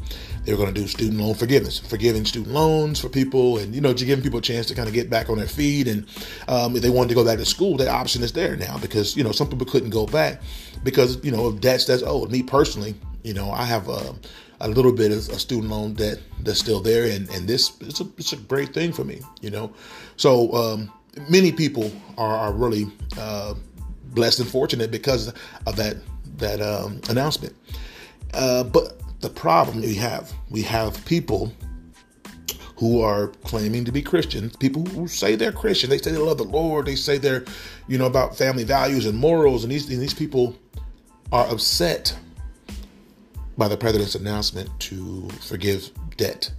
they 0.45 0.53
were 0.53 0.59
going 0.59 0.73
to 0.73 0.81
do 0.81 0.87
student 0.87 1.19
loan 1.19 1.35
forgiveness, 1.35 1.79
forgiving 1.79 2.25
student 2.25 2.55
loans 2.55 3.01
for 3.01 3.09
people, 3.09 3.59
and 3.59 3.75
you 3.75 3.81
know, 3.81 3.95
giving 3.95 4.23
people 4.23 4.39
a 4.39 4.43
chance 4.43 4.67
to 4.67 4.75
kind 4.75 4.89
of 4.89 4.95
get 4.95 5.09
back 5.09 5.31
on 5.31 5.39
their 5.39 5.47
feet. 5.47 5.89
And 5.89 6.07
um, 6.49 6.77
if 6.77 6.83
they 6.83 6.91
wanted 6.91 7.11
to 7.11 7.15
go 7.15 7.25
back 7.25 7.39
to 7.39 7.45
school, 7.45 7.77
that 7.79 7.89
option 7.89 8.23
is 8.23 8.33
there 8.33 8.57
now 8.57 8.79
because 8.79 9.17
you 9.17 9.25
know 9.25 9.33
some 9.33 9.49
people 9.49 9.67
couldn't 9.67 9.91
go 9.91 10.07
back 10.07 10.43
because 10.85 11.23
you 11.25 11.31
know 11.31 11.47
of 11.47 11.61
debts 11.61 11.87
that's 11.87 12.03
owed. 12.03 12.31
Me 12.31 12.43
personally, 12.43 12.95
you 13.23 13.35
know, 13.35 13.51
I 13.51 13.65
have 13.65 13.89
a, 13.89 14.15
a 14.61 14.69
little 14.69 14.93
bit 14.93 15.13
of 15.13 15.29
a 15.29 15.39
student 15.39 15.71
loan 15.71 15.95
debt 15.95 16.19
that's 16.43 16.59
still 16.59 16.81
there, 16.81 17.05
and 17.05 17.29
and 17.31 17.49
this 17.49 17.73
it's 17.81 18.01
a 18.01 18.07
it's 18.17 18.33
a 18.33 18.37
great 18.37 18.75
thing 18.75 18.93
for 18.93 19.05
me, 19.05 19.21
you 19.41 19.51
know. 19.51 19.73
So 20.17 20.53
um, 20.53 20.93
many 21.29 21.53
people 21.53 21.91
are, 22.17 22.37
are 22.37 22.53
really. 22.53 22.87
Uh, 23.17 23.55
blessed 24.15 24.41
and 24.41 24.49
fortunate 24.49 24.91
because 24.91 25.33
of 25.67 25.77
that 25.77 25.97
that 26.39 26.61
um, 26.61 27.01
announcement. 27.09 27.55
Uh, 28.35 28.65
but 28.65 29.01
the 29.21 29.31
problem 29.31 29.81
we 29.81 29.95
have, 29.95 30.33
we 30.51 30.63
have 30.63 31.05
people 31.05 31.53
who 32.77 33.01
are 33.01 33.29
claiming 33.45 33.85
to 33.85 33.91
be 33.91 34.01
Christians, 34.03 34.55
people 34.57 34.85
who 34.87 35.09
say 35.09 35.35
they're 35.35 35.51
Christian, 35.51 35.91
they 35.91 35.99
say 35.99 36.13
they 36.13 36.19
love 36.19 36.39
the 36.39 36.45
Lord, 36.45 36.87
they 36.87 36.95
say 36.95 37.19
they're, 37.19 37.45
you 37.89 37.99
know, 37.99 38.07
about 38.07 38.37
family 38.37 38.63
values 38.63 39.05
and 39.07 39.19
morals, 39.19 39.65
and 39.65 39.73
these 39.73 39.91
and 39.91 40.01
these 40.01 40.15
people 40.15 40.57
are 41.33 41.47
upset 41.49 42.17
by 43.59 43.69
the 43.69 43.77
president's 43.77 44.15
announcement 44.15 44.71
to 44.79 45.29
forgive 45.41 45.91
debt. 46.17 46.51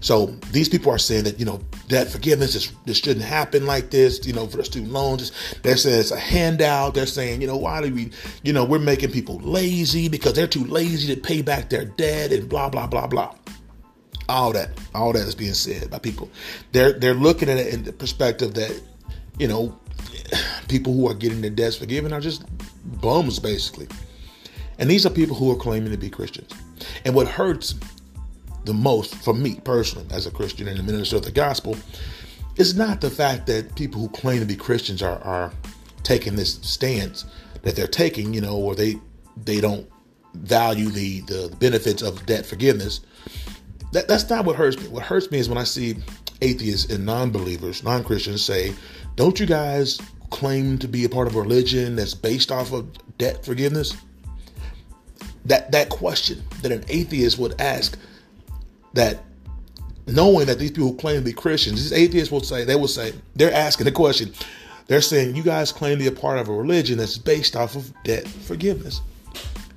So 0.00 0.26
these 0.50 0.68
people 0.68 0.90
are 0.90 0.98
saying 0.98 1.24
that 1.24 1.38
you 1.38 1.44
know 1.44 1.60
debt 1.88 2.08
forgiveness 2.08 2.54
is, 2.54 2.72
this 2.86 2.98
shouldn't 2.98 3.24
happen 3.24 3.66
like 3.66 3.90
this. 3.90 4.26
You 4.26 4.32
know, 4.32 4.46
for 4.46 4.56
the 4.56 4.64
student 4.64 4.92
loans, 4.92 5.30
they're 5.62 5.76
saying 5.76 6.00
it's 6.00 6.10
a 6.10 6.18
handout. 6.18 6.94
They're 6.94 7.06
saying 7.06 7.40
you 7.40 7.46
know 7.46 7.56
why 7.56 7.82
do 7.82 7.94
we 7.94 8.10
you 8.42 8.52
know 8.52 8.64
we're 8.64 8.78
making 8.78 9.12
people 9.12 9.38
lazy 9.40 10.08
because 10.08 10.32
they're 10.32 10.46
too 10.46 10.64
lazy 10.64 11.14
to 11.14 11.20
pay 11.20 11.42
back 11.42 11.68
their 11.68 11.84
debt 11.84 12.32
and 12.32 12.48
blah 12.48 12.68
blah 12.68 12.86
blah 12.86 13.06
blah. 13.06 13.34
All 14.28 14.52
that, 14.52 14.70
all 14.94 15.12
that 15.12 15.26
is 15.26 15.34
being 15.34 15.54
said 15.54 15.90
by 15.90 15.98
people. 15.98 16.30
They're 16.72 16.92
they're 16.92 17.14
looking 17.14 17.50
at 17.50 17.58
it 17.58 17.72
in 17.74 17.84
the 17.84 17.92
perspective 17.92 18.54
that 18.54 18.80
you 19.38 19.48
know 19.48 19.78
people 20.68 20.94
who 20.94 21.08
are 21.08 21.14
getting 21.14 21.42
their 21.42 21.50
debts 21.50 21.76
forgiven 21.76 22.12
are 22.12 22.20
just 22.20 22.44
bums 23.02 23.38
basically. 23.38 23.88
And 24.80 24.90
these 24.90 25.06
are 25.06 25.10
people 25.10 25.36
who 25.36 25.52
are 25.52 25.56
claiming 25.56 25.92
to 25.92 25.98
be 25.98 26.10
Christians. 26.10 26.50
And 27.04 27.14
what 27.14 27.28
hurts 27.28 27.74
the 28.64 28.72
most 28.74 29.14
for 29.14 29.34
me 29.34 29.60
personally 29.62 30.06
as 30.10 30.26
a 30.26 30.30
Christian 30.30 30.68
and 30.68 30.80
a 30.80 30.82
minister 30.82 31.16
of 31.16 31.24
the 31.24 31.30
gospel 31.30 31.76
is 32.56 32.74
not 32.74 33.00
the 33.00 33.10
fact 33.10 33.46
that 33.46 33.76
people 33.76 34.00
who 34.00 34.08
claim 34.08 34.40
to 34.40 34.46
be 34.46 34.56
Christians 34.56 35.02
are, 35.02 35.18
are 35.20 35.52
taking 36.02 36.34
this 36.34 36.54
stance 36.62 37.26
that 37.62 37.76
they're 37.76 37.86
taking, 37.86 38.34
you 38.34 38.40
know, 38.40 38.56
or 38.56 38.74
they 38.74 38.96
they 39.44 39.60
don't 39.60 39.88
value 40.34 40.88
the 40.88 41.20
the 41.22 41.54
benefits 41.58 42.02
of 42.02 42.24
debt 42.26 42.46
forgiveness. 42.46 43.00
That, 43.92 44.08
that's 44.08 44.28
not 44.30 44.44
what 44.44 44.56
hurts 44.56 44.80
me. 44.80 44.88
What 44.88 45.02
hurts 45.02 45.30
me 45.30 45.38
is 45.38 45.48
when 45.48 45.58
I 45.58 45.64
see 45.64 45.96
atheists 46.40 46.90
and 46.90 47.04
non-believers, 47.04 47.82
non-Christians 47.82 48.42
say, 48.42 48.72
"Don't 49.16 49.38
you 49.38 49.46
guys 49.46 50.00
claim 50.30 50.78
to 50.78 50.88
be 50.88 51.04
a 51.04 51.08
part 51.08 51.26
of 51.26 51.36
a 51.36 51.40
religion 51.40 51.96
that's 51.96 52.14
based 52.14 52.50
off 52.50 52.72
of 52.72 52.86
debt 53.18 53.44
forgiveness?" 53.44 53.94
That 55.46 55.72
that 55.72 55.88
question 55.88 56.42
that 56.62 56.72
an 56.72 56.84
atheist 56.88 57.38
would 57.38 57.60
ask 57.60 57.98
that 58.92 59.24
knowing 60.06 60.46
that 60.46 60.58
these 60.58 60.70
people 60.70 60.94
claim 60.94 61.16
to 61.16 61.24
be 61.24 61.32
Christians, 61.32 61.82
these 61.82 61.92
atheists 61.92 62.30
will 62.30 62.42
say, 62.42 62.64
they 62.64 62.76
will 62.76 62.88
say, 62.88 63.12
they're 63.36 63.52
asking 63.52 63.84
the 63.84 63.92
question. 63.92 64.32
They're 64.86 65.00
saying, 65.00 65.36
you 65.36 65.42
guys 65.42 65.70
claim 65.70 65.98
to 65.98 66.04
be 66.04 66.08
a 66.08 66.12
part 66.12 66.38
of 66.38 66.48
a 66.48 66.52
religion 66.52 66.98
that's 66.98 67.16
based 67.16 67.54
off 67.54 67.76
of 67.76 67.92
debt 68.02 68.26
forgiveness. 68.26 69.00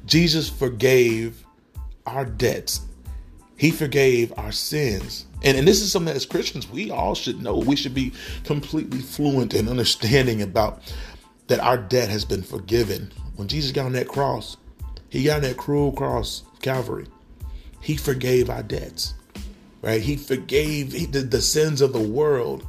Jesus 0.06 0.50
forgave 0.50 1.46
our 2.06 2.26
debts. 2.26 2.82
He 3.56 3.72
forgave 3.72 4.34
our 4.38 4.52
sins. 4.52 5.26
And, 5.44 5.58
and 5.58 5.68
this 5.68 5.82
is 5.82 5.92
something 5.92 6.08
that 6.08 6.16
as 6.16 6.26
Christians, 6.26 6.70
we 6.70 6.90
all 6.90 7.16
should 7.16 7.42
know. 7.42 7.58
We 7.58 7.76
should 7.76 7.94
be 7.94 8.12
completely 8.44 9.00
fluent 9.00 9.54
in 9.54 9.70
understanding 9.70 10.42
about 10.42 10.82
that 11.48 11.60
our 11.60 11.78
debt 11.78 12.10
has 12.10 12.26
been 12.26 12.42
forgiven. 12.42 13.12
When 13.36 13.48
Jesus 13.48 13.72
got 13.72 13.86
on 13.86 13.94
that 13.94 14.08
cross, 14.08 14.58
he 15.14 15.26
got 15.26 15.44
that 15.44 15.58
cruel 15.58 15.92
cross, 15.92 16.42
Calvary. 16.64 17.06
He 17.80 17.96
forgave 17.96 18.50
our 18.50 18.64
debts, 18.64 19.14
right? 19.84 20.02
He 20.02 20.16
forgave 20.16 20.92
he, 20.92 21.06
the, 21.06 21.20
the 21.20 21.40
sins 21.40 21.82
of 21.82 21.94
the 21.94 22.02
world. 22.02 22.66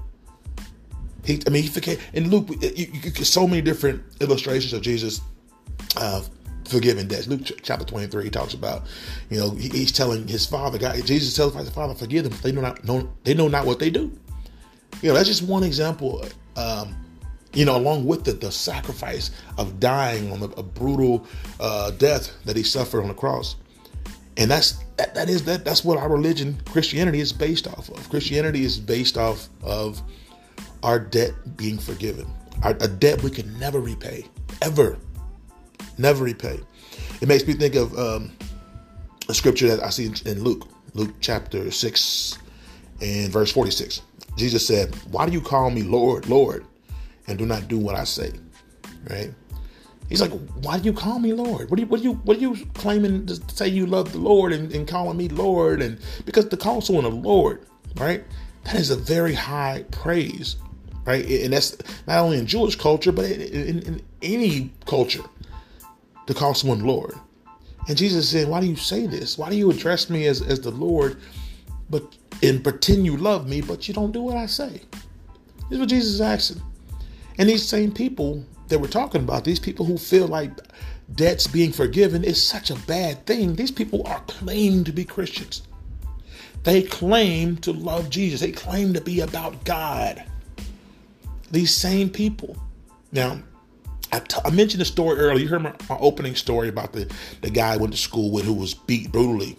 He, 1.25 1.41
I 1.47 1.51
mean, 1.51 1.63
he 1.63 1.71
forgave. 1.71 2.07
In 2.13 2.29
Luke, 2.29 2.51
you, 2.61 2.69
you, 2.77 3.01
you 3.03 3.25
so 3.25 3.49
many 3.49 3.63
different 3.63 4.03
illustrations 4.21 4.75
of 4.75 4.83
Jesus 4.83 5.23
uh, 5.97 6.23
forgiving 6.67 7.09
debts. 7.09 7.29
Luke 7.29 7.41
chapter 7.63 7.87
23, 7.87 8.25
he 8.25 8.31
talks 8.31 8.53
about, 8.53 8.83
you 9.31 9.39
know, 9.39 9.53
he, 9.53 9.71
he's 9.71 9.91
telling 9.91 10.29
his 10.29 10.45
father, 10.45 10.77
God, 10.77 11.03
Jesus 11.07 11.35
tells 11.35 11.55
his 11.55 11.71
father, 11.71 11.95
forgive 11.95 12.29
them. 12.29 12.39
They 12.43 12.53
know 12.53 12.61
not, 12.61 12.85
know, 12.85 13.11
they 13.23 13.33
know 13.33 13.49
not 13.49 13.65
what 13.65 13.79
they 13.79 13.89
do. 13.89 14.13
You 15.01 15.09
know, 15.09 15.15
that's 15.15 15.29
just 15.29 15.45
one 15.45 15.63
example. 15.63 16.23
Um, 16.57 16.95
you 17.55 17.65
know, 17.65 17.77
along 17.77 18.05
with 18.05 18.25
the, 18.25 18.33
the 18.33 18.51
sacrifice 18.51 19.31
of 19.59 19.81
dying 19.81 20.31
on 20.33 20.43
a, 20.43 20.47
a 20.47 20.63
brutal 20.63 21.27
uh, 21.61 21.91
death 21.93 22.33
that 22.45 22.57
he 22.57 22.63
suffered 22.63 23.03
on 23.03 23.09
the 23.09 23.15
cross. 23.15 23.57
And 24.37 24.51
that's 24.51 24.73
that, 24.97 25.15
that 25.15 25.29
is 25.29 25.45
that 25.45 25.65
that's 25.65 25.85
what 25.85 25.97
our 25.97 26.09
religion 26.09 26.61
christianity 26.67 27.21
is 27.21 27.33
based 27.33 27.69
off 27.69 27.89
of. 27.89 28.09
Christianity 28.11 28.65
is 28.65 28.79
based 28.79 29.17
off 29.17 29.49
of 29.63 30.03
our 30.83 30.99
debt 30.99 31.33
being 31.57 31.79
forgiven. 31.79 32.27
Our, 32.63 32.73
a 32.81 32.89
debt 32.89 33.23
we 33.23 33.31
can 33.31 33.57
never 33.59 33.81
repay 33.81 34.27
ever 34.61 34.99
never 35.99 36.25
repay. 36.25 36.59
It 37.21 37.29
makes 37.29 37.47
me 37.47 37.53
think 37.55 37.77
of 37.77 37.97
um, 37.97 38.33
a 39.29 39.35
scripture 39.35 39.69
that 39.69 39.83
i 39.83 39.91
see 39.91 40.07
in 40.27 40.43
luke 40.43 40.69
luke 40.95 41.15
chapter 41.21 41.71
6 41.71 42.39
and 43.01 43.33
verse 43.33 43.51
46 43.53 44.03
jesus 44.37 44.67
said 44.67 44.95
why 45.11 45.27
do 45.27 45.33
you 45.33 45.41
call 45.41 45.71
me 45.71 45.83
lord 45.83 46.29
lord 46.29 46.65
and 47.27 47.39
do 47.39 47.47
not 47.47 47.69
do 47.69 47.79
what 47.79 47.95
i 47.95 48.05
say 48.05 48.33
right 49.11 49.33
He's 50.09 50.21
like, 50.21 50.33
why 50.63 50.79
do 50.79 50.85
you 50.85 50.93
call 50.93 51.19
me 51.19 51.33
Lord? 51.33 51.71
What 51.71 51.79
are 51.79 51.83
you, 51.83 51.89
what 51.89 52.01
are 52.01 52.03
you, 52.03 52.13
what 52.25 52.37
are 52.37 52.41
you 52.41 52.57
claiming 52.75 53.27
to 53.27 53.41
say 53.49 53.69
you 53.69 53.87
love 53.87 54.13
the 54.13 54.19
Lord 54.19 54.53
and, 54.53 54.71
and 54.73 54.87
calling 54.87 55.17
me 55.17 55.29
Lord? 55.29 55.81
And 55.81 55.99
because 56.27 56.47
to 56.49 56.57
call 56.57 56.81
someone 56.81 57.05
a 57.05 57.09
Lord, 57.09 57.67
right? 57.97 58.23
That 58.65 58.77
is 58.77 58.91
a 58.91 58.97
very 58.97 59.35
high 59.35 59.85
praise, 59.91 60.57
right? 61.07 61.25
And 61.25 61.53
that's 61.53 61.77
not 62.07 62.19
only 62.19 62.39
in 62.39 62.47
Jewish 62.47 62.77
culture, 62.77 63.13
but 63.13 63.25
in, 63.25 63.41
in, 63.41 63.79
in 63.83 64.03
any 64.21 64.73
culture 64.87 65.25
to 66.27 66.35
call 66.35 66.55
someone 66.55 66.81
Lord. 66.81 67.15
And 67.89 67.97
Jesus 67.97 68.29
said, 68.29 68.49
why 68.49 68.61
do 68.61 68.67
you 68.67 68.77
say 68.77 69.07
this? 69.07 69.39
Why 69.39 69.51
do 69.51 69.57
you 69.57 69.71
address 69.71 70.09
me 70.11 70.27
as, 70.27 70.43
as 70.43 70.61
the 70.61 70.71
Lord, 70.71 71.19
but 71.91 72.17
and 72.43 72.63
pretend 72.63 73.07
you 73.07 73.17
love 73.17 73.49
me, 73.49 73.63
but 73.63 73.89
you 73.89 73.95
don't 73.95 74.13
do 74.13 74.21
what 74.21 74.37
I 74.37 74.47
say? 74.47 74.83
This 75.69 75.73
is 75.73 75.79
what 75.79 75.89
Jesus 75.89 76.15
is 76.15 76.21
asking. 76.21 76.63
And 77.39 77.49
these 77.49 77.67
same 77.67 77.93
people 77.93 78.45
that 78.69 78.79
we're 78.79 78.89
talking 78.89 79.23
about, 79.23 79.45
these 79.45 79.59
people 79.59 79.85
who 79.85 79.99
feel 79.99 80.27
like 80.27 80.51
debts 81.15 81.47
being 81.47 81.73
forgiven 81.73 82.25
is 82.25 82.43
such 82.43 82.71
a 82.71 82.77
bad 82.87 83.27
thing, 83.27 83.55
these 83.55 83.71
people 83.71 84.07
are 84.07 84.21
claiming 84.27 84.85
to 84.85 84.93
be 84.93 85.05
Christians. 85.05 85.63
They 86.63 86.83
claim 86.83 87.59
to 87.59 87.73
love 87.73 88.09
Jesus, 88.09 88.41
they 88.41 88.53
claim 88.53 88.95
to 88.95 89.01
be 89.01 89.21
about 89.21 89.65
God. 89.65 90.25
These 91.51 91.75
same 91.77 92.09
people. 92.09 92.57
Now, 93.13 93.43
I, 94.11 94.21
t- 94.21 94.41
I 94.45 94.51
mentioned 94.51 94.81
the 94.81 94.87
story 94.87 95.19
earlier. 95.19 95.43
You 95.43 95.49
heard 95.49 95.63
my, 95.63 95.75
my, 95.89 95.97
opening 95.99 96.35
story 96.37 96.69
about 96.69 96.93
the, 96.93 97.13
the 97.43 97.51
guy 97.51 97.75
I 97.75 97.77
went 97.77 97.93
to 97.93 97.99
school 97.99 98.31
with 98.31 98.45
who 98.45 98.55
was 98.55 98.75
beat 98.75 99.13
brutally 99.13 99.57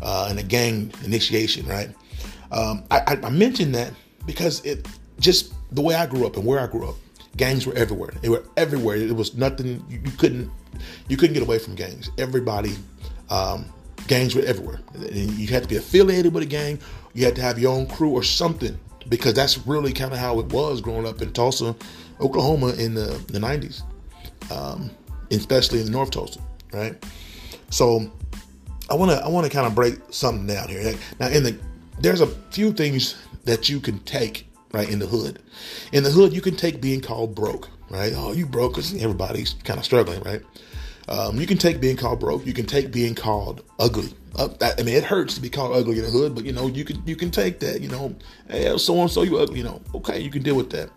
uh, 0.00 0.28
in 0.30 0.38
a 0.38 0.42
gang 0.42 0.92
initiation, 1.04 1.66
right? 1.66 1.90
Um, 2.50 2.84
I, 2.90 3.18
I 3.22 3.30
mentioned 3.30 3.74
that 3.74 3.92
because 4.24 4.64
it 4.64 4.86
just 5.18 5.52
the 5.72 5.82
way 5.82 5.94
I 5.94 6.06
grew 6.06 6.26
up 6.26 6.36
and 6.36 6.46
where 6.46 6.60
I 6.60 6.66
grew 6.66 6.88
up 6.88 6.96
Gangs 7.36 7.66
were 7.66 7.74
everywhere. 7.74 8.12
They 8.22 8.28
were 8.28 8.44
everywhere. 8.56 8.96
It 8.96 9.14
was 9.14 9.34
nothing 9.34 9.84
you, 9.88 10.00
you 10.04 10.10
couldn't 10.12 10.50
you 11.08 11.16
couldn't 11.16 11.34
get 11.34 11.42
away 11.42 11.58
from 11.58 11.74
gangs. 11.74 12.10
Everybody, 12.18 12.74
um, 13.30 13.66
gangs 14.06 14.34
were 14.34 14.42
everywhere. 14.42 14.80
And 14.94 15.30
you 15.32 15.46
had 15.48 15.62
to 15.62 15.68
be 15.68 15.76
affiliated 15.76 16.32
with 16.32 16.42
a 16.42 16.46
gang. 16.46 16.78
You 17.14 17.24
had 17.24 17.36
to 17.36 17.42
have 17.42 17.58
your 17.58 17.72
own 17.72 17.86
crew 17.86 18.10
or 18.10 18.22
something 18.22 18.78
because 19.08 19.34
that's 19.34 19.66
really 19.66 19.92
kind 19.92 20.12
of 20.12 20.18
how 20.18 20.38
it 20.40 20.46
was 20.46 20.80
growing 20.80 21.06
up 21.06 21.22
in 21.22 21.32
Tulsa, 21.32 21.74
Oklahoma 22.20 22.74
in 22.74 22.94
the, 22.94 23.22
the 23.28 23.38
90s, 23.38 23.82
um, 24.50 24.90
especially 25.30 25.80
in 25.80 25.90
North 25.90 26.10
Tulsa, 26.10 26.40
right? 26.72 27.02
So 27.70 28.10
I 28.90 28.94
want 28.94 29.10
to 29.10 29.18
I 29.18 29.28
want 29.28 29.46
to 29.46 29.52
kind 29.52 29.66
of 29.66 29.74
break 29.74 29.98
something 30.10 30.46
down 30.46 30.68
here. 30.68 30.94
Now, 31.18 31.28
in 31.28 31.42
the 31.42 31.58
there's 32.00 32.20
a 32.20 32.26
few 32.26 32.72
things 32.72 33.16
that 33.44 33.68
you 33.68 33.80
can 33.80 33.98
take 34.00 34.48
right 34.76 34.88
in 34.88 34.98
the 34.98 35.06
hood. 35.06 35.40
In 35.92 36.04
the 36.04 36.10
hood, 36.10 36.32
you 36.32 36.40
can 36.40 36.54
take 36.54 36.80
being 36.80 37.00
called 37.00 37.34
broke, 37.34 37.68
right? 37.90 38.12
Oh, 38.14 38.32
you 38.32 38.46
broke 38.46 38.72
because 38.72 38.94
everybody's 38.94 39.54
kind 39.64 39.78
of 39.78 39.84
struggling, 39.84 40.22
right? 40.22 40.42
Um, 41.08 41.40
you 41.40 41.46
can 41.46 41.56
take 41.56 41.80
being 41.80 41.96
called 41.96 42.20
broke. 42.20 42.44
You 42.44 42.52
can 42.52 42.66
take 42.66 42.92
being 42.92 43.14
called 43.14 43.62
ugly. 43.78 44.12
Uh, 44.36 44.48
I 44.60 44.82
mean, 44.82 44.96
it 44.96 45.04
hurts 45.04 45.34
to 45.36 45.40
be 45.40 45.48
called 45.48 45.74
ugly 45.74 45.98
in 45.98 46.04
the 46.04 46.10
hood, 46.10 46.34
but 46.34 46.44
you 46.44 46.52
know, 46.52 46.66
you 46.66 46.84
can 46.84 47.02
you 47.06 47.16
can 47.16 47.30
take 47.30 47.60
that. 47.60 47.80
You 47.80 47.88
know, 47.88 48.14
hey, 48.48 48.76
so 48.76 49.00
and 49.00 49.10
so 49.10 49.22
you 49.22 49.38
ugly. 49.38 49.58
You 49.58 49.64
know, 49.64 49.80
okay, 49.94 50.20
you 50.20 50.30
can 50.30 50.42
deal 50.42 50.56
with 50.56 50.70
that. 50.70 50.90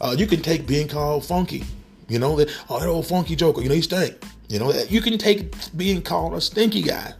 Uh, 0.00 0.14
you 0.16 0.26
can 0.26 0.40
take 0.40 0.66
being 0.66 0.86
called 0.86 1.24
funky. 1.24 1.64
You 2.08 2.20
know 2.20 2.36
that 2.36 2.50
oh 2.68 2.78
that 2.78 2.88
old 2.88 3.06
funky 3.06 3.34
joker. 3.34 3.60
You 3.62 3.68
know 3.68 3.74
he 3.74 3.80
stink. 3.80 4.14
You 4.48 4.60
know 4.60 4.72
you 4.72 5.00
can 5.00 5.18
take 5.18 5.52
being 5.76 6.02
called 6.02 6.34
a 6.34 6.40
stinky 6.40 6.82
guy. 6.82 7.14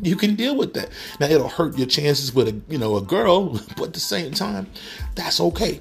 You 0.00 0.16
can 0.16 0.34
deal 0.34 0.56
with 0.56 0.74
that. 0.74 0.90
Now 1.20 1.26
it'll 1.26 1.48
hurt 1.48 1.78
your 1.78 1.86
chances 1.86 2.34
with 2.34 2.48
a 2.48 2.60
you 2.68 2.78
know 2.78 2.96
a 2.96 3.02
girl, 3.02 3.50
but 3.76 3.88
at 3.88 3.92
the 3.92 4.00
same 4.00 4.32
time, 4.32 4.66
that's 5.14 5.40
okay. 5.40 5.80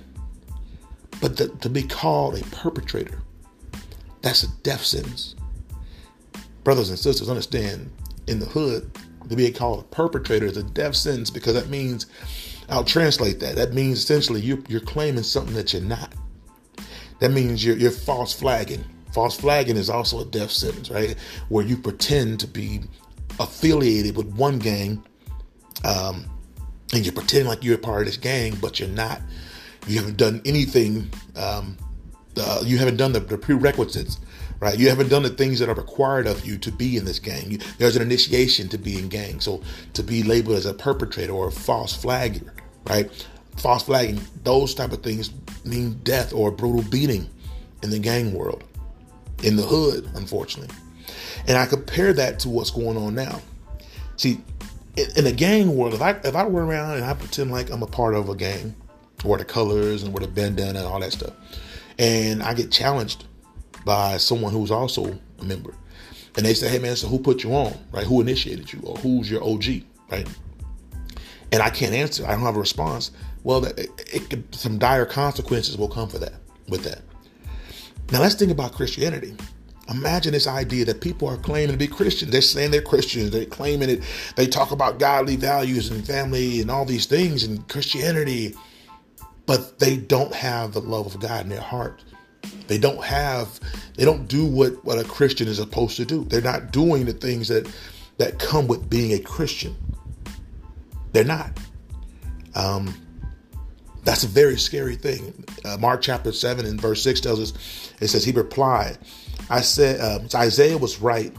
But 1.21 1.37
the, 1.37 1.47
to 1.47 1.69
be 1.69 1.83
called 1.83 2.37
a 2.37 2.43
perpetrator, 2.45 3.21
that's 4.21 4.43
a 4.43 4.47
death 4.63 4.83
sentence. 4.83 5.35
Brothers 6.63 6.89
and 6.89 6.99
sisters, 6.99 7.29
understand 7.29 7.91
in 8.27 8.39
the 8.39 8.45
hood, 8.45 8.89
to 9.29 9.35
be 9.35 9.49
called 9.51 9.79
a 9.79 9.95
perpetrator 9.95 10.45
is 10.45 10.57
a 10.57 10.63
death 10.63 10.95
sentence 10.95 11.29
because 11.29 11.53
that 11.53 11.69
means, 11.69 12.07
I'll 12.69 12.83
translate 12.83 13.39
that. 13.39 13.55
That 13.55 13.73
means 13.73 13.99
essentially 13.99 14.41
you, 14.41 14.63
you're 14.67 14.81
claiming 14.81 15.23
something 15.23 15.55
that 15.55 15.73
you're 15.73 15.81
not. 15.81 16.13
That 17.19 17.31
means 17.31 17.63
you're, 17.63 17.77
you're 17.77 17.91
false 17.91 18.33
flagging. 18.33 18.83
False 19.13 19.39
flagging 19.39 19.77
is 19.77 19.89
also 19.89 20.21
a 20.21 20.25
death 20.25 20.51
sentence, 20.51 20.89
right? 20.89 21.15
Where 21.49 21.65
you 21.65 21.77
pretend 21.77 22.39
to 22.41 22.47
be 22.47 22.81
affiliated 23.39 24.15
with 24.15 24.27
one 24.27 24.59
gang, 24.59 25.03
um, 25.83 26.25
and 26.93 27.05
you're 27.05 27.13
pretending 27.13 27.47
like 27.47 27.63
you're 27.63 27.75
a 27.75 27.79
part 27.79 28.01
of 28.01 28.05
this 28.07 28.17
gang, 28.17 28.55
but 28.61 28.79
you're 28.79 28.89
not. 28.89 29.21
You 29.87 29.97
haven't 29.97 30.17
done 30.17 30.41
anything. 30.45 31.09
Um, 31.35 31.77
uh, 32.37 32.61
you 32.65 32.77
haven't 32.77 32.97
done 32.97 33.11
the, 33.11 33.19
the, 33.19 33.37
prerequisites, 33.37 34.17
right? 34.59 34.77
You 34.77 34.89
haven't 34.89 35.09
done 35.09 35.23
the 35.23 35.29
things 35.29 35.59
that 35.59 35.69
are 35.69 35.75
required 35.75 36.25
of 36.25 36.45
you 36.45 36.57
to 36.59 36.71
be 36.71 36.97
in 36.97 37.05
this 37.05 37.19
gang. 37.19 37.51
You, 37.51 37.59
there's 37.77 37.95
an 37.95 38.01
initiation 38.01 38.69
to 38.69 38.77
be 38.77 38.97
in 38.97 39.09
gang. 39.09 39.39
So 39.39 39.61
to 39.93 40.03
be 40.03 40.23
labeled 40.23 40.57
as 40.57 40.65
a 40.65 40.73
perpetrator 40.73 41.31
or 41.33 41.49
a 41.49 41.51
false 41.51 41.95
flagger, 41.95 42.53
right? 42.89 43.09
False 43.57 43.83
flagging, 43.83 44.19
those 44.43 44.73
type 44.73 44.91
of 44.93 45.03
things 45.03 45.31
mean 45.63 45.99
death 46.03 46.33
or 46.33 46.49
brutal 46.49 46.81
beating 46.89 47.29
in 47.83 47.91
the 47.91 47.99
gang 47.99 48.33
world, 48.33 48.63
in 49.43 49.55
the 49.55 49.63
hood, 49.63 50.09
unfortunately. 50.15 50.75
And 51.47 51.57
I 51.57 51.65
compare 51.65 52.13
that 52.13 52.39
to 52.39 52.49
what's 52.49 52.71
going 52.71 52.97
on 52.97 53.15
now. 53.15 53.41
See, 54.17 54.41
in, 54.95 55.23
the 55.23 55.31
gang 55.31 55.75
world, 55.75 55.93
if 55.93 56.01
I 56.01 56.11
if 56.23 56.35
I 56.35 56.45
were 56.45 56.65
around 56.65 56.97
and 56.97 57.05
I 57.05 57.13
pretend 57.13 57.51
like 57.51 57.71
I'm 57.71 57.83
a 57.83 57.87
part 57.87 58.13
of 58.13 58.29
a 58.29 58.35
gang, 58.35 58.75
wear 59.23 59.37
the 59.37 59.45
colors 59.45 60.03
and 60.03 60.13
wear 60.13 60.25
the 60.25 60.31
bandana 60.31 60.79
and 60.79 60.87
all 60.87 60.99
that 60.99 61.13
stuff, 61.13 61.33
and 61.97 62.43
I 62.43 62.53
get 62.53 62.71
challenged 62.71 63.25
by 63.85 64.17
someone 64.17 64.53
who's 64.53 64.71
also 64.71 65.19
a 65.39 65.43
member, 65.43 65.73
and 66.37 66.45
they 66.45 66.53
say, 66.53 66.69
"Hey 66.69 66.79
man, 66.79 66.95
so 66.95 67.07
who 67.07 67.19
put 67.19 67.43
you 67.43 67.53
on? 67.55 67.73
Right? 67.91 68.05
Who 68.05 68.21
initiated 68.21 68.71
you? 68.71 68.81
Or 68.83 68.95
who's 68.97 69.29
your 69.29 69.43
OG? 69.43 69.83
Right?" 70.11 70.27
And 71.51 71.61
I 71.61 71.69
can't 71.69 71.93
answer. 71.93 72.25
I 72.25 72.31
don't 72.31 72.41
have 72.41 72.55
a 72.55 72.59
response. 72.59 73.11
Well, 73.43 73.65
it, 73.65 73.89
it, 74.07 74.55
some 74.55 74.79
dire 74.79 75.05
consequences 75.05 75.77
will 75.77 75.89
come 75.89 76.07
for 76.07 76.17
that. 76.19 76.33
With 76.67 76.83
that. 76.83 77.01
Now 78.11 78.21
let's 78.21 78.35
think 78.35 78.51
about 78.51 78.73
Christianity. 78.73 79.35
Imagine 79.89 80.31
this 80.31 80.47
idea 80.47 80.85
that 80.85 81.01
people 81.01 81.27
are 81.27 81.37
claiming 81.37 81.71
to 81.71 81.77
be 81.77 81.87
Christians. 81.87 82.31
They're 82.31 82.41
saying 82.41 82.71
they're 82.71 82.81
Christians. 82.81 83.31
They're 83.31 83.45
claiming 83.45 83.89
it. 83.89 84.03
They 84.35 84.47
talk 84.47 84.71
about 84.71 84.97
godly 84.97 85.35
values 85.35 85.89
and 85.89 86.05
family 86.05 86.61
and 86.61 86.71
all 86.71 86.85
these 86.85 87.05
things 87.05 87.43
and 87.43 87.67
Christianity, 87.67 88.55
but 89.45 89.79
they 89.79 89.97
don't 89.97 90.33
have 90.33 90.73
the 90.73 90.79
love 90.79 91.07
of 91.07 91.19
God 91.19 91.43
in 91.43 91.49
their 91.49 91.61
heart. 91.61 92.01
They 92.67 92.77
don't 92.77 93.03
have, 93.03 93.59
they 93.95 94.05
don't 94.05 94.27
do 94.27 94.45
what, 94.45 94.83
what 94.85 94.99
a 94.99 95.03
Christian 95.03 95.47
is 95.47 95.57
supposed 95.57 95.97
to 95.97 96.05
do. 96.05 96.23
They're 96.23 96.41
not 96.41 96.71
doing 96.71 97.05
the 97.05 97.13
things 97.13 97.49
that, 97.49 97.69
that 98.17 98.39
come 98.39 98.67
with 98.67 98.89
being 98.89 99.13
a 99.13 99.19
Christian. 99.19 99.75
They're 101.11 101.25
not. 101.25 101.59
Um, 102.55 102.93
that's 104.03 104.23
a 104.23 104.27
very 104.27 104.57
scary 104.57 104.95
thing. 104.95 105.45
Uh, 105.65 105.77
Mark 105.77 106.01
chapter 106.01 106.31
7 106.31 106.65
and 106.65 106.79
verse 106.79 107.03
6 107.03 107.21
tells 107.21 107.39
us, 107.39 107.93
it 107.99 108.07
says, 108.07 108.23
He 108.23 108.31
replied, 108.31 108.97
I 109.49 109.61
said, 109.61 109.99
um, 109.99 110.27
Isaiah 110.33 110.77
was 110.77 111.01
right 111.01 111.33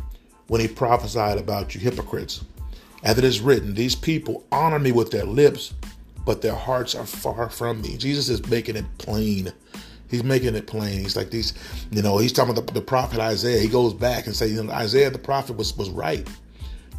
when 0.48 0.60
he 0.60 0.68
prophesied 0.68 1.38
about 1.38 1.74
you 1.74 1.80
hypocrites. 1.80 2.44
As 3.02 3.18
it 3.18 3.24
is 3.24 3.40
written, 3.40 3.74
these 3.74 3.94
people 3.94 4.44
honor 4.50 4.78
me 4.78 4.92
with 4.92 5.10
their 5.10 5.24
lips, 5.24 5.74
but 6.24 6.40
their 6.40 6.54
hearts 6.54 6.94
are 6.94 7.06
far 7.06 7.50
from 7.50 7.82
me. 7.82 7.96
Jesus 7.96 8.28
is 8.28 8.46
making 8.48 8.76
it 8.76 8.86
plain. 8.98 9.52
He's 10.08 10.24
making 10.24 10.54
it 10.54 10.66
plain. 10.66 11.00
He's 11.00 11.16
like 11.16 11.30
these, 11.30 11.54
you 11.90 12.02
know, 12.02 12.18
he's 12.18 12.32
talking 12.32 12.52
about 12.52 12.66
the, 12.66 12.74
the 12.74 12.80
prophet 12.80 13.18
Isaiah. 13.20 13.60
He 13.60 13.68
goes 13.68 13.92
back 13.92 14.26
and 14.26 14.34
say, 14.34 14.48
you 14.48 14.62
know, 14.62 14.72
Isaiah 14.72 15.10
the 15.10 15.18
prophet 15.18 15.56
was 15.56 15.76
was 15.76 15.90
right 15.90 16.26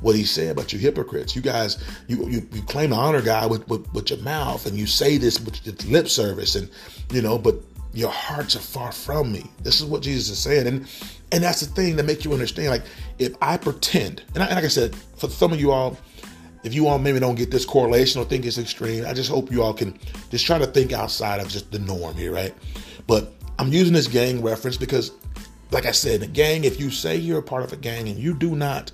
what 0.02 0.16
he 0.16 0.24
said 0.24 0.52
about 0.52 0.74
you 0.74 0.80
hypocrites. 0.80 1.36
You 1.36 1.42
guys, 1.42 1.84
you 2.08 2.28
you, 2.30 2.48
you 2.52 2.62
claim 2.64 2.90
to 2.90 2.96
honor 2.96 3.22
God 3.22 3.50
with, 3.50 3.68
with, 3.68 3.92
with 3.94 4.10
your 4.10 4.20
mouth 4.20 4.66
and 4.66 4.78
you 4.78 4.86
say 4.86 5.18
this 5.18 5.40
with 5.40 5.86
lip 5.86 6.10
service 6.10 6.56
and 6.56 6.70
you 7.12 7.22
know, 7.22 7.38
but 7.38 7.56
your 7.96 8.12
hearts 8.12 8.56
are 8.56 8.60
far 8.60 8.92
from 8.92 9.32
me. 9.32 9.50
This 9.64 9.80
is 9.80 9.86
what 9.86 10.02
Jesus 10.02 10.30
is 10.30 10.40
saying. 10.40 10.68
And 10.68 10.88
and 11.32 11.44
that's 11.44 11.62
the 11.62 11.74
thing 11.74 11.96
that 11.96 12.06
makes 12.06 12.26
you 12.26 12.34
understand. 12.34 12.70
Like 12.70 12.84
if 13.18 13.34
I 13.42 13.58
pretend, 13.58 14.24
and, 14.34 14.44
I, 14.44 14.48
and 14.48 14.56
like 14.56 14.66
I 14.66 14.70
said, 14.70 14.96
for 15.18 15.30
some 15.30 15.54
of 15.54 15.60
you 15.60 15.72
all, 15.72 15.98
if 16.64 16.74
you 16.74 16.88
all 16.88 17.00
maybe 17.00 17.20
don't 17.20 17.36
get 17.36 17.52
this 17.52 17.66
correlation 17.66 18.22
or 18.22 18.26
think 18.26 18.46
it's 18.46 18.58
extreme, 18.58 19.06
I 19.06 19.14
just 19.14 19.30
hope 19.30 19.52
you 19.52 19.64
all 19.64 19.74
can 19.74 19.98
just 20.30 20.46
try 20.46 20.58
to 20.58 20.68
think 20.68 20.92
outside 20.92 21.40
of 21.40 21.48
just 21.48 21.72
the 21.72 21.80
norm 21.80 22.16
here, 22.16 22.34
right? 22.34 22.54
But 23.08 23.34
I'm 23.58 23.72
using 23.72 23.94
this 23.94 24.08
gang 24.08 24.42
reference 24.42 24.78
because, 24.78 25.12
like 25.72 25.86
I 25.86 25.92
said, 25.92 26.22
a 26.24 26.28
gang, 26.28 26.64
if 26.64 26.80
you 26.80 26.90
say 26.90 27.16
you're 27.16 27.40
a 27.40 27.44
part 27.44 27.64
of 27.64 27.72
a 27.72 27.78
gang 27.78 28.10
and 28.10 28.18
you 28.18 28.34
do 28.34 28.56
not 28.56 28.92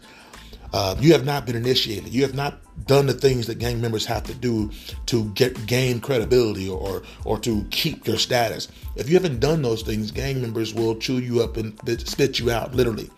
uh, 0.73 0.95
you 0.99 1.11
have 1.11 1.25
not 1.25 1.45
been 1.45 1.55
initiated. 1.55 2.13
You 2.13 2.21
have 2.23 2.35
not 2.35 2.59
done 2.85 3.05
the 3.07 3.13
things 3.13 3.47
that 3.47 3.59
gang 3.59 3.81
members 3.81 4.05
have 4.05 4.23
to 4.23 4.33
do 4.33 4.71
to 5.07 5.25
get 5.33 5.65
gain 5.65 5.99
credibility 5.99 6.69
or 6.69 7.03
or 7.25 7.39
to 7.39 7.63
keep 7.71 8.07
your 8.07 8.17
status. 8.17 8.67
If 8.95 9.09
you 9.09 9.15
haven't 9.15 9.39
done 9.39 9.61
those 9.61 9.81
things, 9.81 10.11
gang 10.11 10.41
members 10.41 10.73
will 10.73 10.95
chew 10.95 11.19
you 11.19 11.41
up 11.41 11.57
and 11.57 11.77
spit 12.07 12.39
you 12.39 12.51
out, 12.51 12.75
literally. 12.75 13.09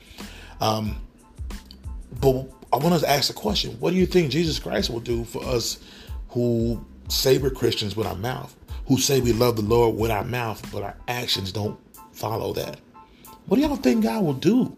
Um, 0.61 0.95
but 2.21 2.47
I 2.71 2.77
want 2.77 2.99
to 2.99 3.09
ask 3.09 3.29
a 3.29 3.33
question: 3.33 3.71
What 3.79 3.91
do 3.91 3.97
you 3.97 4.05
think 4.05 4.31
Jesus 4.31 4.59
Christ 4.59 4.89
will 4.89 4.99
do 4.99 5.23
for 5.23 5.43
us 5.43 5.79
who 6.29 6.83
say 7.09 7.37
we're 7.37 7.49
Christians 7.49 7.95
with 7.95 8.07
our 8.07 8.15
mouth, 8.15 8.55
who 8.87 8.97
say 8.97 9.21
we 9.21 9.33
love 9.33 9.55
the 9.55 9.61
Lord 9.61 9.95
with 9.95 10.11
our 10.11 10.23
mouth, 10.23 10.61
but 10.71 10.83
our 10.83 10.95
actions 11.07 11.51
don't 11.51 11.79
follow 12.11 12.53
that? 12.53 12.79
What 13.45 13.57
do 13.57 13.63
y'all 13.63 13.75
think 13.75 14.03
God 14.03 14.23
will 14.23 14.33
do? 14.33 14.75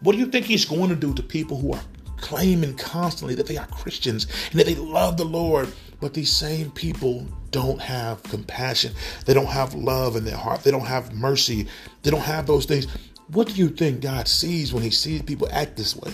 What 0.00 0.12
do 0.12 0.18
you 0.18 0.26
think 0.26 0.46
He's 0.46 0.64
going 0.64 0.88
to 0.88 0.96
do 0.96 1.12
to 1.14 1.22
people 1.22 1.58
who 1.58 1.72
are 1.72 1.82
claiming 2.20 2.76
constantly 2.76 3.34
that 3.34 3.46
they 3.46 3.56
are 3.56 3.66
Christians 3.66 4.26
and 4.50 4.60
that 4.60 4.66
they 4.66 4.74
love 4.74 5.16
the 5.16 5.24
Lord, 5.24 5.72
but 6.00 6.14
these 6.14 6.32
same 6.32 6.70
people 6.70 7.26
don't 7.50 7.80
have 7.80 8.22
compassion. 8.22 8.92
They 9.26 9.34
don't 9.34 9.46
have 9.46 9.74
love 9.74 10.16
in 10.16 10.24
their 10.24 10.36
heart. 10.36 10.62
They 10.62 10.70
don't 10.70 10.86
have 10.86 11.14
mercy. 11.14 11.66
They 12.02 12.10
don't 12.10 12.20
have 12.20 12.46
those 12.46 12.64
things. 12.64 12.86
What 13.28 13.48
do 13.48 13.54
you 13.54 13.68
think 13.68 14.00
God 14.00 14.28
sees 14.28 14.72
when 14.72 14.82
He 14.82 14.90
sees 14.90 15.22
people 15.22 15.48
act 15.52 15.76
this 15.76 15.96
way? 15.96 16.12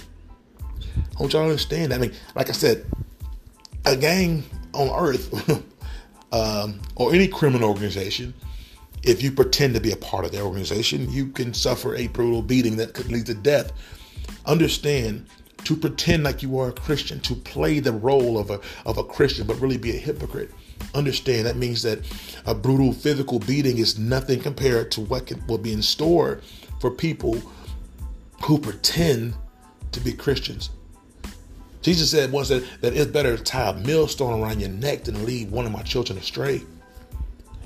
I 0.97 1.21
want 1.21 1.33
y'all 1.33 1.43
to 1.43 1.51
understand. 1.51 1.93
I 1.93 1.99
mean, 1.99 2.13
like 2.35 2.49
I 2.49 2.53
said, 2.53 2.87
a 3.85 3.97
gang 3.97 4.45
on 4.73 4.89
earth 4.89 5.33
um, 6.33 6.81
or 6.97 7.15
any 7.15 7.29
criminal 7.29 7.71
organization, 7.71 8.35
if 9.03 9.23
you 9.23 9.31
pretend 9.31 9.75
to 9.75 9.81
be 9.81 9.93
a 9.93 9.97
part 9.97 10.25
of 10.25 10.33
their 10.33 10.43
organization, 10.43 11.11
you 11.11 11.29
can 11.29 11.55
suffer 11.55 11.95
a 11.95 12.09
brutal 12.09 12.43
beating 12.43 12.77
that 12.77 12.93
could 12.93 13.11
lead 13.11 13.27
to 13.27 13.35
death. 13.35 13.73
Understand 14.45 15.27
to 15.67 15.77
pretend 15.77 16.23
like 16.23 16.45
you 16.45 16.61
are 16.61 16.69
a 16.69 16.73
Christian, 16.73 17.19
to 17.19 17.35
play 17.35 17.81
the 17.81 17.91
role 17.91 18.39
of 18.39 18.51
a, 18.51 18.61
of 18.85 18.99
a 18.99 19.03
Christian, 19.03 19.49
but 19.49 19.61
really 19.61 19.77
be 19.77 19.97
a 19.97 19.99
hypocrite. 19.99 20.53
Understand 20.95 21.45
that 21.45 21.57
means 21.57 21.83
that 21.83 21.99
a 22.47 22.55
brutal 22.55 22.93
physical 22.93 23.41
beating 23.41 23.79
is 23.79 23.99
nothing 23.99 24.39
compared 24.39 24.93
to 24.93 25.01
what 25.01 25.27
can, 25.27 25.45
will 25.49 25.59
be 25.59 25.73
in 25.73 25.83
store 25.83 26.41
for 26.81 26.89
people 26.89 27.43
who 28.45 28.61
pretend 28.61 29.35
to 29.91 29.99
be 29.99 30.13
Christians. 30.13 30.71
Jesus 31.83 32.13
said 32.13 32.31
once 32.31 32.47
that, 32.49 32.63
that 32.81 32.95
it's 32.95 33.11
better 33.11 33.37
to 33.37 33.43
tie 33.43 33.71
a 33.71 33.75
millstone 33.75 34.41
around 34.41 34.61
your 34.61 34.71
neck 34.71 35.03
than 35.03 35.17
to 35.17 35.21
lead 35.23 35.51
one 35.51 35.67
of 35.67 35.73
my 35.73 35.83
children 35.83 36.17
astray. 36.17 36.63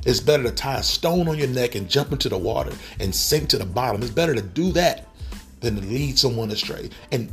It's 0.07 0.21
better 0.21 0.45
to 0.45 0.53
tie 0.53 0.79
a 0.79 0.83
stone 0.83 1.29
on 1.29 1.37
your 1.37 1.49
neck 1.49 1.75
and 1.75 1.87
jump 1.87 2.13
into 2.13 2.31
the 2.31 2.39
water 2.39 2.73
and 2.99 3.15
sink 3.15 3.51
to 3.51 3.59
the 3.59 3.67
bottom. 3.67 4.01
It's 4.01 4.11
better 4.11 4.35
to 4.35 4.41
do 4.41 4.73
that 4.73 5.07
than 5.61 5.77
to 5.77 5.83
lead 5.83 6.19
someone 6.19 6.51
astray. 6.51 6.89
And 7.13 7.31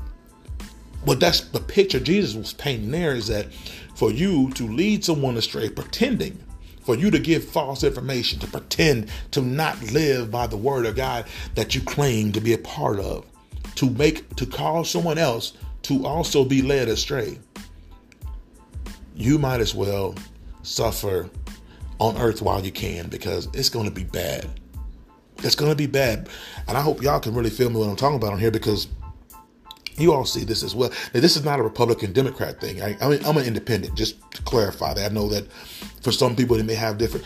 what 1.08 1.22
that's 1.22 1.40
the 1.40 1.62
picture 1.62 2.02
Jesus 2.02 2.36
was 2.36 2.52
painting 2.52 2.92
there 2.92 3.16
is 3.16 3.28
that 3.28 3.48
for 3.96 4.12
you 4.12 4.52
to 4.52 4.68
lead 4.68 5.06
someone 5.06 5.38
astray, 5.38 5.70
pretending, 5.70 6.38
for 6.82 6.96
you 6.96 7.10
to 7.10 7.18
give 7.18 7.46
false 7.46 7.86
information, 7.86 8.40
to 8.40 8.48
pretend 8.48 9.10
to 9.32 9.42
not 9.42 9.82
live 9.94 10.30
by 10.30 10.48
the 10.48 10.58
word 10.58 10.86
of 10.86 10.98
God 10.98 11.26
that 11.56 11.74
you 11.74 11.80
claim 11.80 12.34
to 12.34 12.42
be 12.42 12.52
a 12.52 12.58
part 12.58 13.00
of, 13.00 13.26
to 13.76 13.90
make 13.92 14.36
to 14.36 14.46
cause 14.46 14.92
someone 14.92 15.18
else 15.18 15.54
to 15.84 16.06
also 16.06 16.44
be 16.44 16.62
led 16.62 16.90
astray, 16.90 17.40
you 19.16 19.40
might 19.40 19.62
as 19.62 19.74
well 19.74 20.14
suffer 20.64 21.30
on 22.02 22.18
earth 22.18 22.42
while 22.42 22.66
you 22.66 22.72
can 22.72 23.08
because 23.08 23.48
it's 23.54 23.70
going 23.70 23.86
to 23.86 23.92
be 23.92 24.04
bad. 24.04 24.46
It's 25.38 25.56
going 25.56 25.72
to 25.72 25.78
be 25.78 25.88
bad. 25.88 26.28
And 26.68 26.78
I 26.78 26.82
hope 26.82 27.02
y'all 27.02 27.22
can 27.22 27.34
really 27.34 27.50
feel 27.50 27.70
me 27.70 27.78
what 27.78 27.88
I'm 27.88 27.96
talking 27.96 28.18
about 28.18 28.34
on 28.34 28.40
here 28.40 28.52
because 28.52 28.90
you 29.98 30.14
all 30.14 30.26
see 30.26 30.44
this 30.44 30.64
as 30.64 30.76
well. 30.76 30.92
Now, 31.14 31.20
this 31.20 31.36
is 31.36 31.44
not 31.44 31.60
a 31.60 31.64
Republican 31.64 32.14
Democrat 32.14 32.62
thing. 32.62 32.82
I, 32.82 32.98
I 33.02 33.10
mean, 33.10 33.26
I'm 33.26 33.38
an 33.38 33.46
independent, 33.46 33.96
just 33.96 34.16
to 34.32 34.42
clarify 34.44 34.94
that. 34.94 35.12
I 35.12 35.14
know 35.14 35.28
that 35.30 35.52
for 36.02 36.12
some 36.12 36.36
people, 36.36 36.58
they 36.58 36.64
may 36.64 36.76
have 36.76 36.98
different. 36.98 37.26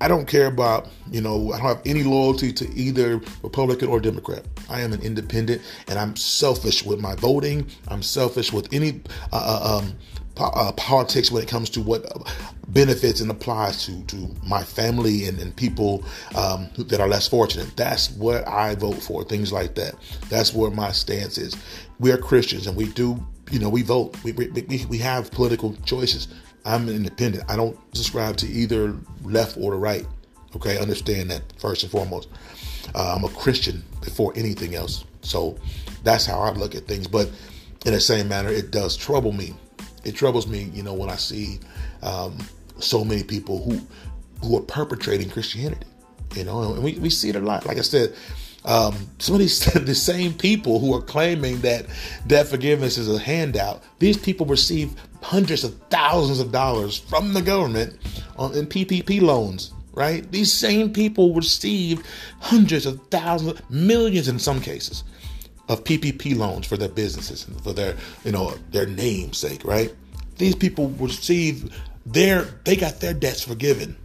I 0.00 0.08
don't 0.08 0.26
care 0.26 0.46
about, 0.46 0.88
you 1.10 1.20
know, 1.20 1.52
I 1.52 1.58
don't 1.58 1.66
have 1.66 1.82
any 1.84 2.02
loyalty 2.02 2.52
to 2.54 2.70
either 2.74 3.20
Republican 3.42 3.88
or 3.88 4.00
Democrat. 4.00 4.44
I 4.70 4.80
am 4.80 4.92
an 4.92 5.02
independent 5.02 5.60
and 5.88 5.98
I'm 5.98 6.16
selfish 6.16 6.84
with 6.84 7.00
my 7.00 7.14
voting. 7.16 7.66
I'm 7.88 8.02
selfish 8.02 8.52
with 8.52 8.72
any 8.72 9.02
uh, 9.32 9.36
uh 9.62 9.78
um, 9.78 9.94
uh, 10.38 10.72
politics 10.72 11.30
when 11.30 11.42
it 11.42 11.48
comes 11.48 11.68
to 11.68 11.82
what 11.82 12.06
benefits 12.68 13.20
and 13.20 13.30
applies 13.30 13.84
to 13.84 14.02
to 14.04 14.34
my 14.46 14.62
family 14.62 15.26
and, 15.26 15.38
and 15.38 15.54
people 15.54 16.02
um, 16.34 16.68
that 16.78 17.00
are 17.00 17.08
less 17.08 17.28
fortunate. 17.28 17.70
That's 17.76 18.10
what 18.12 18.46
I 18.48 18.74
vote 18.74 19.02
for. 19.02 19.22
Things 19.24 19.52
like 19.52 19.74
that. 19.74 19.94
That's 20.28 20.54
where 20.54 20.70
my 20.70 20.92
stance 20.92 21.36
is. 21.36 21.56
We 21.98 22.10
are 22.12 22.16
Christians 22.16 22.66
and 22.66 22.76
we 22.76 22.86
do, 22.92 23.22
you 23.50 23.58
know, 23.58 23.68
we 23.68 23.82
vote. 23.82 24.16
We 24.24 24.32
we, 24.32 24.86
we 24.88 24.98
have 24.98 25.30
political 25.30 25.74
choices. 25.84 26.28
I'm 26.64 26.88
an 26.88 26.94
independent. 26.94 27.44
I 27.48 27.56
don't 27.56 27.78
subscribe 27.94 28.36
to 28.38 28.48
either 28.48 28.96
left 29.22 29.56
or 29.58 29.72
the 29.72 29.78
right. 29.78 30.06
Okay, 30.56 30.78
understand 30.78 31.30
that 31.30 31.42
first 31.58 31.82
and 31.82 31.92
foremost. 31.92 32.28
Uh, 32.94 33.14
I'm 33.16 33.24
a 33.24 33.28
Christian 33.28 33.84
before 34.02 34.32
anything 34.36 34.74
else. 34.74 35.04
So 35.22 35.58
that's 36.02 36.26
how 36.26 36.40
I 36.40 36.50
look 36.52 36.74
at 36.74 36.86
things. 36.86 37.06
But 37.06 37.30
in 37.86 37.92
the 37.92 38.00
same 38.00 38.28
manner, 38.28 38.50
it 38.50 38.70
does 38.70 38.96
trouble 38.96 39.32
me 39.32 39.54
it 40.04 40.14
troubles 40.14 40.46
me, 40.46 40.70
you 40.74 40.82
know, 40.82 40.94
when 40.94 41.10
I 41.10 41.16
see 41.16 41.58
um, 42.02 42.36
so 42.78 43.04
many 43.04 43.22
people 43.22 43.62
who 43.62 43.80
who 44.42 44.56
are 44.56 44.62
perpetrating 44.62 45.28
Christianity. 45.28 45.86
You 46.34 46.44
know, 46.44 46.72
and 46.74 46.82
we, 46.82 46.94
we 46.94 47.10
see 47.10 47.28
it 47.28 47.36
a 47.36 47.40
lot. 47.40 47.66
Like 47.66 47.76
I 47.76 47.82
said, 47.82 48.14
um, 48.64 48.94
some 49.18 49.34
of 49.34 49.40
these 49.40 49.64
the 49.74 49.94
same 49.94 50.32
people 50.32 50.78
who 50.78 50.94
are 50.94 51.02
claiming 51.02 51.60
that 51.60 51.86
debt 52.26 52.46
forgiveness 52.46 52.98
is 52.98 53.08
a 53.08 53.18
handout. 53.18 53.82
These 53.98 54.16
people 54.16 54.46
receive 54.46 54.94
hundreds 55.22 55.64
of 55.64 55.78
thousands 55.90 56.40
of 56.40 56.52
dollars 56.52 56.98
from 56.98 57.32
the 57.34 57.42
government 57.42 57.98
on 58.36 58.54
in 58.54 58.66
PPP 58.66 59.20
loans. 59.20 59.72
Right? 59.92 60.30
These 60.30 60.52
same 60.52 60.92
people 60.92 61.34
receive 61.34 62.06
hundreds 62.38 62.86
of 62.86 63.00
thousands, 63.08 63.60
millions 63.68 64.28
in 64.28 64.38
some 64.38 64.60
cases 64.60 65.02
of 65.70 65.84
PPP 65.84 66.36
loans 66.36 66.66
for 66.66 66.76
their 66.76 66.88
businesses 66.88 67.46
and 67.46 67.60
for 67.62 67.72
their, 67.72 67.96
you 68.24 68.32
know, 68.32 68.54
their 68.72 68.86
namesake, 68.86 69.64
right? 69.64 69.94
These 70.36 70.56
people 70.56 70.88
receive 70.98 71.72
their, 72.04 72.42
they 72.64 72.74
got 72.74 73.00
their 73.00 73.14
debts 73.14 73.42
forgiven, 73.44 73.96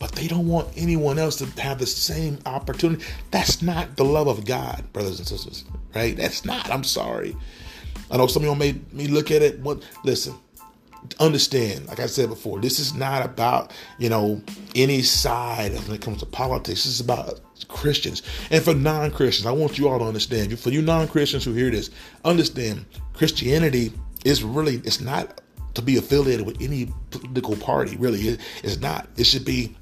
but 0.00 0.10
they 0.12 0.26
don't 0.26 0.48
want 0.48 0.68
anyone 0.76 1.20
else 1.20 1.36
to 1.36 1.46
have 1.60 1.78
the 1.78 1.86
same 1.86 2.38
opportunity. 2.46 3.04
That's 3.30 3.62
not 3.62 3.96
the 3.96 4.04
love 4.04 4.26
of 4.26 4.44
God, 4.44 4.84
brothers 4.92 5.20
and 5.20 5.28
sisters, 5.28 5.64
right? 5.94 6.16
That's 6.16 6.44
not. 6.44 6.68
I'm 6.68 6.84
sorry. 6.84 7.36
I 8.12 8.18
know 8.18 8.26
some 8.26 8.42
of 8.42 8.46
y'all 8.46 8.54
made 8.54 8.92
me 8.92 9.08
look 9.08 9.30
at 9.30 9.40
it. 9.40 9.58
What? 9.60 9.82
Listen, 10.04 10.34
understand, 11.18 11.86
like 11.86 11.98
I 11.98 12.06
said 12.06 12.28
before, 12.28 12.60
this 12.60 12.78
is 12.78 12.92
not 12.92 13.24
about, 13.24 13.72
you 13.98 14.10
know, 14.10 14.42
any 14.74 15.00
side 15.00 15.72
when 15.72 15.92
it 15.92 16.02
comes 16.02 16.18
to 16.18 16.26
politics. 16.26 16.84
This 16.84 16.94
is 16.94 17.00
about 17.00 17.40
Christians. 17.68 18.22
And 18.50 18.62
for 18.62 18.74
non 18.74 19.10
Christians, 19.12 19.46
I 19.46 19.52
want 19.52 19.78
you 19.78 19.88
all 19.88 19.98
to 19.98 20.04
understand. 20.04 20.56
For 20.58 20.68
you 20.68 20.82
non 20.82 21.08
Christians 21.08 21.42
who 21.44 21.54
hear 21.54 21.70
this, 21.70 21.90
understand 22.22 22.84
Christianity 23.14 23.92
is 24.26 24.44
really, 24.44 24.76
it's 24.84 25.00
not 25.00 25.40
to 25.74 25.80
be 25.80 25.96
affiliated 25.96 26.44
with 26.44 26.60
any 26.60 26.92
political 27.10 27.56
party, 27.56 27.96
really. 27.96 28.38
it's 28.62 28.78
not. 28.78 29.08
It 29.16 29.24
should 29.24 29.46
be, 29.46 29.74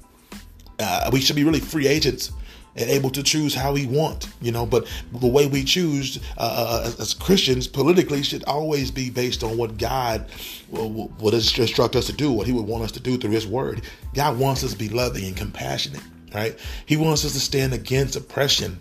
uh, 0.79 1.09
we 1.11 1.19
should 1.19 1.35
be 1.35 1.43
really 1.43 1.59
free 1.59 1.87
agents 1.87 2.31
and 2.75 2.89
able 2.89 3.09
to 3.09 3.23
choose 3.23 3.53
how 3.53 3.73
we 3.73 3.85
want, 3.85 4.29
you 4.41 4.51
know. 4.51 4.65
But 4.65 4.87
the 5.11 5.27
way 5.27 5.47
we 5.47 5.63
choose 5.63 6.19
uh, 6.37 6.85
uh 6.87 7.01
as 7.01 7.13
Christians 7.13 7.67
politically 7.67 8.23
should 8.23 8.43
always 8.45 8.91
be 8.91 9.09
based 9.09 9.43
on 9.43 9.57
what 9.57 9.77
God 9.77 10.29
would 10.69 11.33
instruct 11.33 11.95
us 11.95 12.07
to 12.07 12.13
do, 12.13 12.31
what 12.31 12.47
He 12.47 12.53
would 12.53 12.65
want 12.65 12.83
us 12.83 12.91
to 12.93 12.99
do 12.99 13.17
through 13.17 13.31
His 13.31 13.47
Word. 13.47 13.81
God 14.13 14.37
wants 14.37 14.63
us 14.63 14.71
to 14.71 14.77
be 14.77 14.89
loving 14.89 15.25
and 15.25 15.35
compassionate, 15.35 16.03
right? 16.33 16.57
He 16.85 16.97
wants 16.97 17.25
us 17.25 17.33
to 17.33 17.39
stand 17.39 17.73
against 17.73 18.15
oppression, 18.15 18.79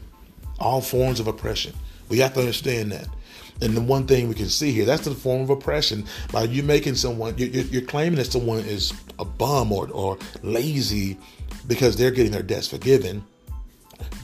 all 0.58 0.80
forms 0.80 1.20
of 1.20 1.26
oppression. 1.26 1.74
We 2.08 2.18
have 2.18 2.34
to 2.34 2.40
understand 2.40 2.92
that. 2.92 3.08
And 3.62 3.76
the 3.76 3.80
one 3.80 4.06
thing 4.06 4.28
we 4.28 4.34
can 4.34 4.48
see 4.48 4.72
here, 4.72 4.86
that's 4.86 5.04
the 5.04 5.14
form 5.14 5.42
of 5.42 5.50
oppression. 5.50 6.06
By 6.32 6.44
you 6.44 6.62
making 6.62 6.94
someone, 6.94 7.36
you're, 7.36 7.48
you're 7.48 7.82
claiming 7.82 8.16
that 8.16 8.32
someone 8.32 8.60
is 8.60 8.92
a 9.18 9.24
bum 9.24 9.70
or, 9.70 9.88
or 9.90 10.18
lazy 10.42 11.18
because 11.66 11.96
they're 11.96 12.10
getting 12.10 12.32
their 12.32 12.42
debts 12.42 12.68
forgiven 12.68 13.22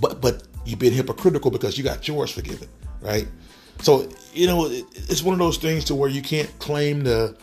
but 0.00 0.20
but 0.20 0.42
you've 0.64 0.78
been 0.78 0.92
hypocritical 0.92 1.50
because 1.50 1.78
you 1.78 1.84
got 1.84 2.06
yours 2.06 2.30
forgiven, 2.30 2.68
right? 3.00 3.28
So 3.82 4.08
you 4.32 4.46
know 4.46 4.66
it, 4.66 4.84
it's 4.94 5.22
one 5.22 5.32
of 5.32 5.38
those 5.38 5.58
things 5.58 5.84
to 5.86 5.94
where 5.94 6.08
you 6.08 6.22
can't 6.22 6.50
claim 6.58 7.04
to, 7.04 7.36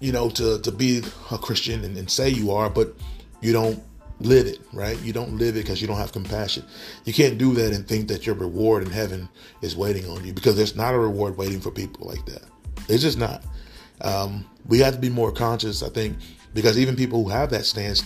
you 0.00 0.12
know, 0.12 0.30
to 0.30 0.60
to 0.60 0.72
be 0.72 1.02
a 1.30 1.38
Christian 1.38 1.84
and, 1.84 1.96
and 1.96 2.10
say 2.10 2.28
you 2.28 2.50
are, 2.52 2.68
but 2.70 2.94
you 3.40 3.52
don't 3.52 3.82
live 4.20 4.46
it, 4.46 4.58
right? 4.72 5.00
You 5.02 5.12
don't 5.12 5.38
live 5.38 5.56
it 5.56 5.62
because 5.62 5.80
you 5.80 5.86
don't 5.86 5.96
have 5.96 6.12
compassion. 6.12 6.64
You 7.04 7.12
can't 7.12 7.38
do 7.38 7.54
that 7.54 7.72
and 7.72 7.86
think 7.86 8.08
that 8.08 8.26
your 8.26 8.34
reward 8.34 8.82
in 8.82 8.90
heaven 8.90 9.28
is 9.62 9.76
waiting 9.76 10.08
on 10.08 10.24
you 10.24 10.32
because 10.32 10.56
there's 10.56 10.74
not 10.74 10.94
a 10.94 10.98
reward 10.98 11.36
waiting 11.36 11.60
for 11.60 11.70
people 11.70 12.06
like 12.08 12.24
that. 12.26 12.42
It's 12.88 13.02
just 13.02 13.18
not. 13.18 13.44
Um, 14.00 14.44
we 14.66 14.78
have 14.80 14.94
to 14.94 15.00
be 15.00 15.08
more 15.08 15.32
conscious, 15.32 15.82
I 15.82 15.88
think, 15.88 16.18
because 16.54 16.78
even 16.78 16.96
people 16.96 17.22
who 17.22 17.30
have 17.30 17.50
that 17.50 17.64
stance 17.64 18.02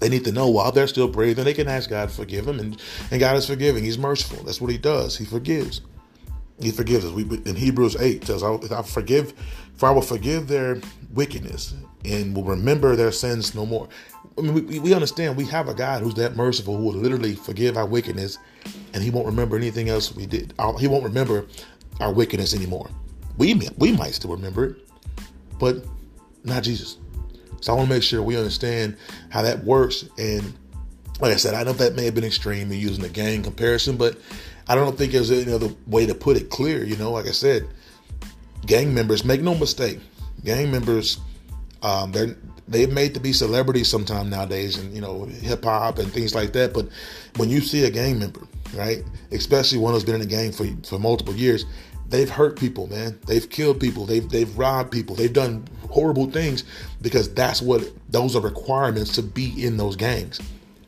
they 0.00 0.08
need 0.08 0.24
to 0.24 0.32
know 0.32 0.48
while 0.48 0.70
they're 0.70 0.86
still 0.86 1.08
breathing, 1.08 1.44
they 1.44 1.54
can 1.54 1.68
ask 1.68 1.88
God 1.90 2.08
to 2.10 2.14
forgive 2.14 2.44
them, 2.44 2.60
and, 2.60 2.80
and 3.10 3.20
God 3.20 3.36
is 3.36 3.46
forgiving. 3.46 3.82
He's 3.84 3.98
merciful. 3.98 4.44
That's 4.44 4.60
what 4.60 4.70
He 4.70 4.78
does. 4.78 5.16
He 5.16 5.24
forgives. 5.24 5.80
He 6.60 6.70
forgives 6.70 7.04
us. 7.04 7.12
We, 7.12 7.22
in 7.22 7.56
Hebrews 7.56 7.96
8 7.96 8.24
says, 8.24 8.42
I, 8.42 8.54
I 8.70 8.82
forgive, 8.82 9.32
for 9.76 9.88
I 9.88 9.92
will 9.92 10.02
forgive 10.02 10.48
their 10.48 10.80
wickedness 11.14 11.74
and 12.04 12.34
will 12.34 12.44
remember 12.44 12.96
their 12.96 13.12
sins 13.12 13.54
no 13.54 13.64
more. 13.64 13.88
I 14.36 14.42
mean, 14.42 14.66
we, 14.66 14.78
we 14.78 14.94
understand 14.94 15.36
we 15.36 15.44
have 15.46 15.68
a 15.68 15.74
God 15.74 16.02
who's 16.02 16.14
that 16.14 16.36
merciful 16.36 16.76
who 16.76 16.84
will 16.84 16.94
literally 16.94 17.34
forgive 17.34 17.76
our 17.76 17.86
wickedness 17.86 18.38
and 18.92 19.02
he 19.02 19.10
won't 19.10 19.26
remember 19.26 19.56
anything 19.56 19.88
else 19.88 20.14
we 20.14 20.26
did. 20.26 20.52
He 20.78 20.88
won't 20.88 21.04
remember 21.04 21.46
our 22.00 22.12
wickedness 22.12 22.54
anymore. 22.54 22.90
We, 23.36 23.54
we 23.78 23.92
might 23.92 24.14
still 24.14 24.30
remember 24.30 24.64
it, 24.64 24.88
but 25.58 25.84
not 26.44 26.62
Jesus. 26.62 26.98
So 27.60 27.72
I 27.72 27.76
want 27.76 27.88
to 27.88 27.94
make 27.94 28.02
sure 28.02 28.22
we 28.22 28.36
understand 28.36 28.96
how 29.30 29.42
that 29.42 29.64
works. 29.64 30.04
And 30.18 30.54
like 31.20 31.32
I 31.32 31.36
said, 31.36 31.54
I 31.54 31.64
know 31.64 31.72
that 31.72 31.94
may 31.94 32.04
have 32.04 32.14
been 32.14 32.24
extreme 32.24 32.70
in 32.70 32.78
using 32.78 33.02
the 33.02 33.08
gang 33.08 33.42
comparison, 33.42 33.96
but 33.96 34.18
I 34.68 34.74
don't 34.74 34.96
think 34.96 35.12
there's 35.12 35.30
any 35.30 35.52
other 35.52 35.70
way 35.86 36.06
to 36.06 36.14
put 36.14 36.36
it 36.36 36.50
clear. 36.50 36.84
You 36.84 36.96
know, 36.96 37.10
like 37.10 37.26
I 37.26 37.32
said, 37.32 37.66
gang 38.66 38.94
members 38.94 39.24
make 39.24 39.40
no 39.40 39.54
mistake. 39.54 39.98
Gang 40.44 40.70
members, 40.70 41.18
um, 41.82 42.12
they're 42.12 42.36
they're 42.68 42.86
made 42.86 43.14
to 43.14 43.20
be 43.20 43.32
celebrities 43.32 43.88
sometime 43.88 44.28
nowadays, 44.28 44.76
and 44.76 44.94
you 44.94 45.00
know, 45.00 45.24
hip 45.24 45.64
hop 45.64 45.98
and 45.98 46.12
things 46.12 46.34
like 46.34 46.52
that. 46.52 46.74
But 46.74 46.88
when 47.36 47.48
you 47.48 47.60
see 47.60 47.84
a 47.84 47.90
gang 47.90 48.18
member, 48.18 48.42
right, 48.74 49.02
especially 49.32 49.78
one 49.78 49.94
who's 49.94 50.04
been 50.04 50.16
in 50.16 50.20
a 50.20 50.26
gang 50.26 50.52
for 50.52 50.66
for 50.86 50.98
multiple 50.98 51.34
years, 51.34 51.64
they've 52.08 52.30
hurt 52.30 52.58
people, 52.58 52.86
man. 52.88 53.18
They've 53.26 53.48
killed 53.48 53.80
people. 53.80 54.06
They've 54.06 54.28
they've 54.28 54.56
robbed 54.58 54.90
people. 54.90 55.16
They've 55.16 55.32
done 55.32 55.66
horrible 55.90 56.30
things 56.30 56.64
because 57.00 57.32
that's 57.32 57.62
what 57.62 57.90
those 58.10 58.36
are 58.36 58.42
requirements 58.42 59.14
to 59.16 59.22
be 59.22 59.64
in 59.64 59.76
those 59.76 59.96
gangs. 59.96 60.40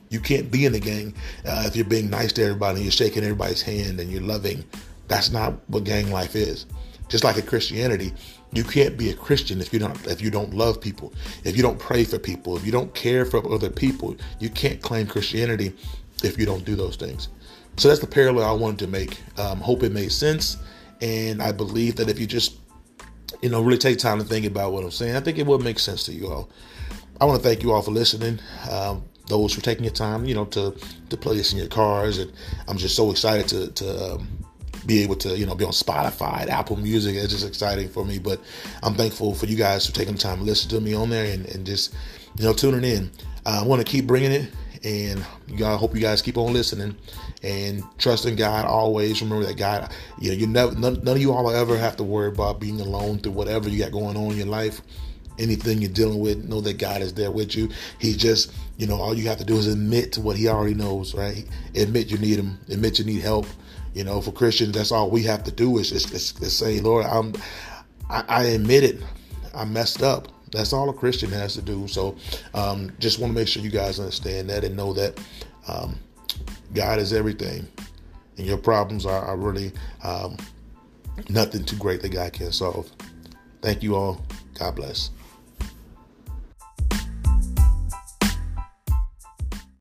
You 0.08 0.20
can't 0.20 0.50
be 0.50 0.66
in 0.66 0.74
a 0.74 0.80
gang 0.80 1.14
uh, 1.46 1.64
if 1.66 1.76
you're 1.76 1.84
being 1.84 2.10
nice 2.10 2.32
to 2.34 2.42
everybody 2.42 2.76
and 2.76 2.84
you're 2.84 2.92
shaking 2.92 3.22
everybody's 3.22 3.62
hand 3.62 4.00
and 4.00 4.10
you're 4.10 4.22
loving. 4.22 4.64
That's 5.08 5.30
not 5.30 5.54
what 5.68 5.84
gang 5.84 6.10
life 6.10 6.34
is. 6.34 6.66
Just 7.08 7.24
like 7.24 7.36
in 7.36 7.46
Christianity, 7.46 8.12
you 8.52 8.64
can't 8.64 8.96
be 8.96 9.10
a 9.10 9.14
Christian 9.14 9.60
if 9.60 9.72
you 9.72 9.78
don't 9.78 10.06
if 10.06 10.20
you 10.20 10.30
don't 10.30 10.54
love 10.54 10.80
people, 10.80 11.12
if 11.44 11.56
you 11.56 11.62
don't 11.62 11.78
pray 11.78 12.04
for 12.04 12.18
people, 12.18 12.56
if 12.56 12.64
you 12.64 12.72
don't 12.72 12.92
care 12.94 13.24
for 13.24 13.52
other 13.52 13.70
people. 13.70 14.16
You 14.38 14.50
can't 14.50 14.80
claim 14.80 15.06
Christianity 15.06 15.74
if 16.22 16.38
you 16.38 16.46
don't 16.46 16.64
do 16.64 16.74
those 16.74 16.96
things. 16.96 17.28
So 17.76 17.88
that's 17.88 18.00
the 18.00 18.06
parallel 18.06 18.48
I 18.48 18.52
wanted 18.52 18.80
to 18.80 18.86
make. 18.88 19.18
Um, 19.38 19.60
hope 19.60 19.82
it 19.82 19.92
made 19.92 20.12
sense. 20.12 20.56
And 21.00 21.42
I 21.42 21.52
believe 21.52 21.96
that 21.96 22.08
if 22.08 22.18
you 22.18 22.26
just, 22.26 22.58
you 23.40 23.48
know, 23.48 23.62
really 23.62 23.78
take 23.78 23.98
time 23.98 24.18
to 24.18 24.24
think 24.24 24.46
about 24.46 24.72
what 24.72 24.84
I'm 24.84 24.90
saying, 24.90 25.16
I 25.16 25.20
think 25.20 25.38
it 25.38 25.46
will 25.46 25.58
make 25.58 25.78
sense 25.78 26.04
to 26.04 26.12
you 26.12 26.28
all. 26.28 26.50
I 27.20 27.24
want 27.24 27.42
to 27.42 27.46
thank 27.46 27.62
you 27.62 27.72
all 27.72 27.82
for 27.82 27.90
listening. 27.90 28.38
Um, 28.70 29.04
those 29.26 29.54
for 29.54 29.60
taking 29.60 29.84
your 29.84 29.94
time, 29.94 30.24
you 30.24 30.34
know, 30.34 30.44
to 30.46 30.74
to 31.08 31.16
play 31.16 31.36
this 31.36 31.52
in 31.52 31.58
your 31.58 31.68
cars. 31.68 32.18
And 32.18 32.32
I'm 32.68 32.76
just 32.76 32.96
so 32.96 33.10
excited 33.10 33.48
to 33.48 33.70
to 33.72 34.14
um, 34.14 34.28
be 34.86 35.02
able 35.02 35.16
to, 35.16 35.36
you 35.36 35.46
know, 35.46 35.54
be 35.54 35.64
on 35.64 35.72
Spotify, 35.72 36.48
Apple 36.48 36.76
Music. 36.76 37.14
It's 37.16 37.32
just 37.32 37.46
exciting 37.46 37.88
for 37.88 38.04
me. 38.04 38.18
But 38.18 38.40
I'm 38.82 38.94
thankful 38.94 39.34
for 39.34 39.46
you 39.46 39.56
guys 39.56 39.86
for 39.86 39.92
taking 39.92 40.14
the 40.14 40.20
time 40.20 40.38
to 40.38 40.44
listen 40.44 40.70
to 40.70 40.80
me 40.80 40.94
on 40.94 41.10
there 41.10 41.32
and, 41.32 41.46
and 41.46 41.64
just, 41.64 41.94
you 42.36 42.44
know, 42.44 42.52
tuning 42.52 42.84
in. 42.84 43.10
Uh, 43.46 43.60
I 43.62 43.66
want 43.66 43.84
to 43.84 43.90
keep 43.90 44.06
bringing 44.06 44.32
it, 44.32 44.50
and 44.84 45.24
I 45.62 45.76
hope 45.76 45.94
you 45.94 46.00
guys 46.00 46.22
keep 46.22 46.36
on 46.36 46.52
listening 46.52 46.96
and 47.42 47.82
trusting 47.98 48.36
God 48.36 48.64
always. 48.64 49.20
Remember 49.22 49.46
that 49.46 49.56
God, 49.56 49.92
you 50.18 50.30
know, 50.30 50.36
you 50.36 50.46
never, 50.46 50.74
none, 50.74 51.02
none 51.02 51.16
of 51.16 51.22
you 51.22 51.32
all 51.32 51.44
will 51.44 51.50
ever 51.50 51.76
have 51.76 51.96
to 51.96 52.04
worry 52.04 52.28
about 52.28 52.60
being 52.60 52.80
alone 52.80 53.18
through 53.18 53.32
whatever 53.32 53.68
you 53.68 53.78
got 53.78 53.92
going 53.92 54.16
on 54.16 54.32
in 54.32 54.36
your 54.36 54.46
life 54.46 54.82
anything 55.40 55.80
you're 55.80 55.90
dealing 55.90 56.20
with, 56.20 56.44
know 56.44 56.60
that 56.60 56.78
God 56.78 57.02
is 57.02 57.14
there 57.14 57.30
with 57.30 57.56
you. 57.56 57.70
He 57.98 58.14
just, 58.14 58.52
you 58.76 58.86
know, 58.86 58.96
all 58.96 59.14
you 59.14 59.28
have 59.28 59.38
to 59.38 59.44
do 59.44 59.56
is 59.56 59.66
admit 59.66 60.12
to 60.12 60.20
what 60.20 60.36
He 60.36 60.48
already 60.48 60.74
knows, 60.74 61.14
right? 61.14 61.46
Admit 61.74 62.10
you 62.10 62.18
need 62.18 62.38
Him, 62.38 62.58
admit 62.68 62.98
you 62.98 63.04
need 63.04 63.22
help. 63.22 63.46
You 63.94 64.04
know, 64.04 64.20
for 64.20 64.30
Christians, 64.30 64.72
that's 64.72 64.92
all 64.92 65.10
we 65.10 65.24
have 65.24 65.42
to 65.44 65.50
do 65.50 65.78
is 65.78 65.90
just, 65.90 66.10
just, 66.10 66.38
just 66.38 66.58
say, 66.58 66.80
Lord, 66.80 67.06
I'm, 67.06 67.34
I, 68.08 68.24
I 68.28 68.42
admit 68.44 68.84
it, 68.84 69.02
I 69.54 69.64
messed 69.64 70.02
up. 70.02 70.28
That's 70.52 70.72
all 70.72 70.88
a 70.90 70.92
Christian 70.92 71.30
has 71.30 71.54
to 71.54 71.62
do. 71.62 71.88
So, 71.88 72.16
um, 72.54 72.92
just 72.98 73.18
want 73.18 73.32
to 73.32 73.38
make 73.38 73.48
sure 73.48 73.62
you 73.62 73.70
guys 73.70 73.98
understand 73.98 74.50
that 74.50 74.64
and 74.64 74.76
know 74.76 74.92
that 74.92 75.20
um, 75.68 75.98
God 76.74 76.98
is 76.98 77.12
everything, 77.12 77.66
and 78.36 78.46
your 78.46 78.58
problems 78.58 79.06
are, 79.06 79.24
are 79.24 79.36
really 79.36 79.72
um, 80.02 80.36
nothing 81.28 81.64
too 81.64 81.76
great 81.76 82.02
that 82.02 82.10
God 82.10 82.32
can't 82.32 82.54
solve. 82.54 82.90
Thank 83.62 83.82
you 83.82 83.96
all. 83.96 84.20
God 84.58 84.76
bless. 84.76 85.10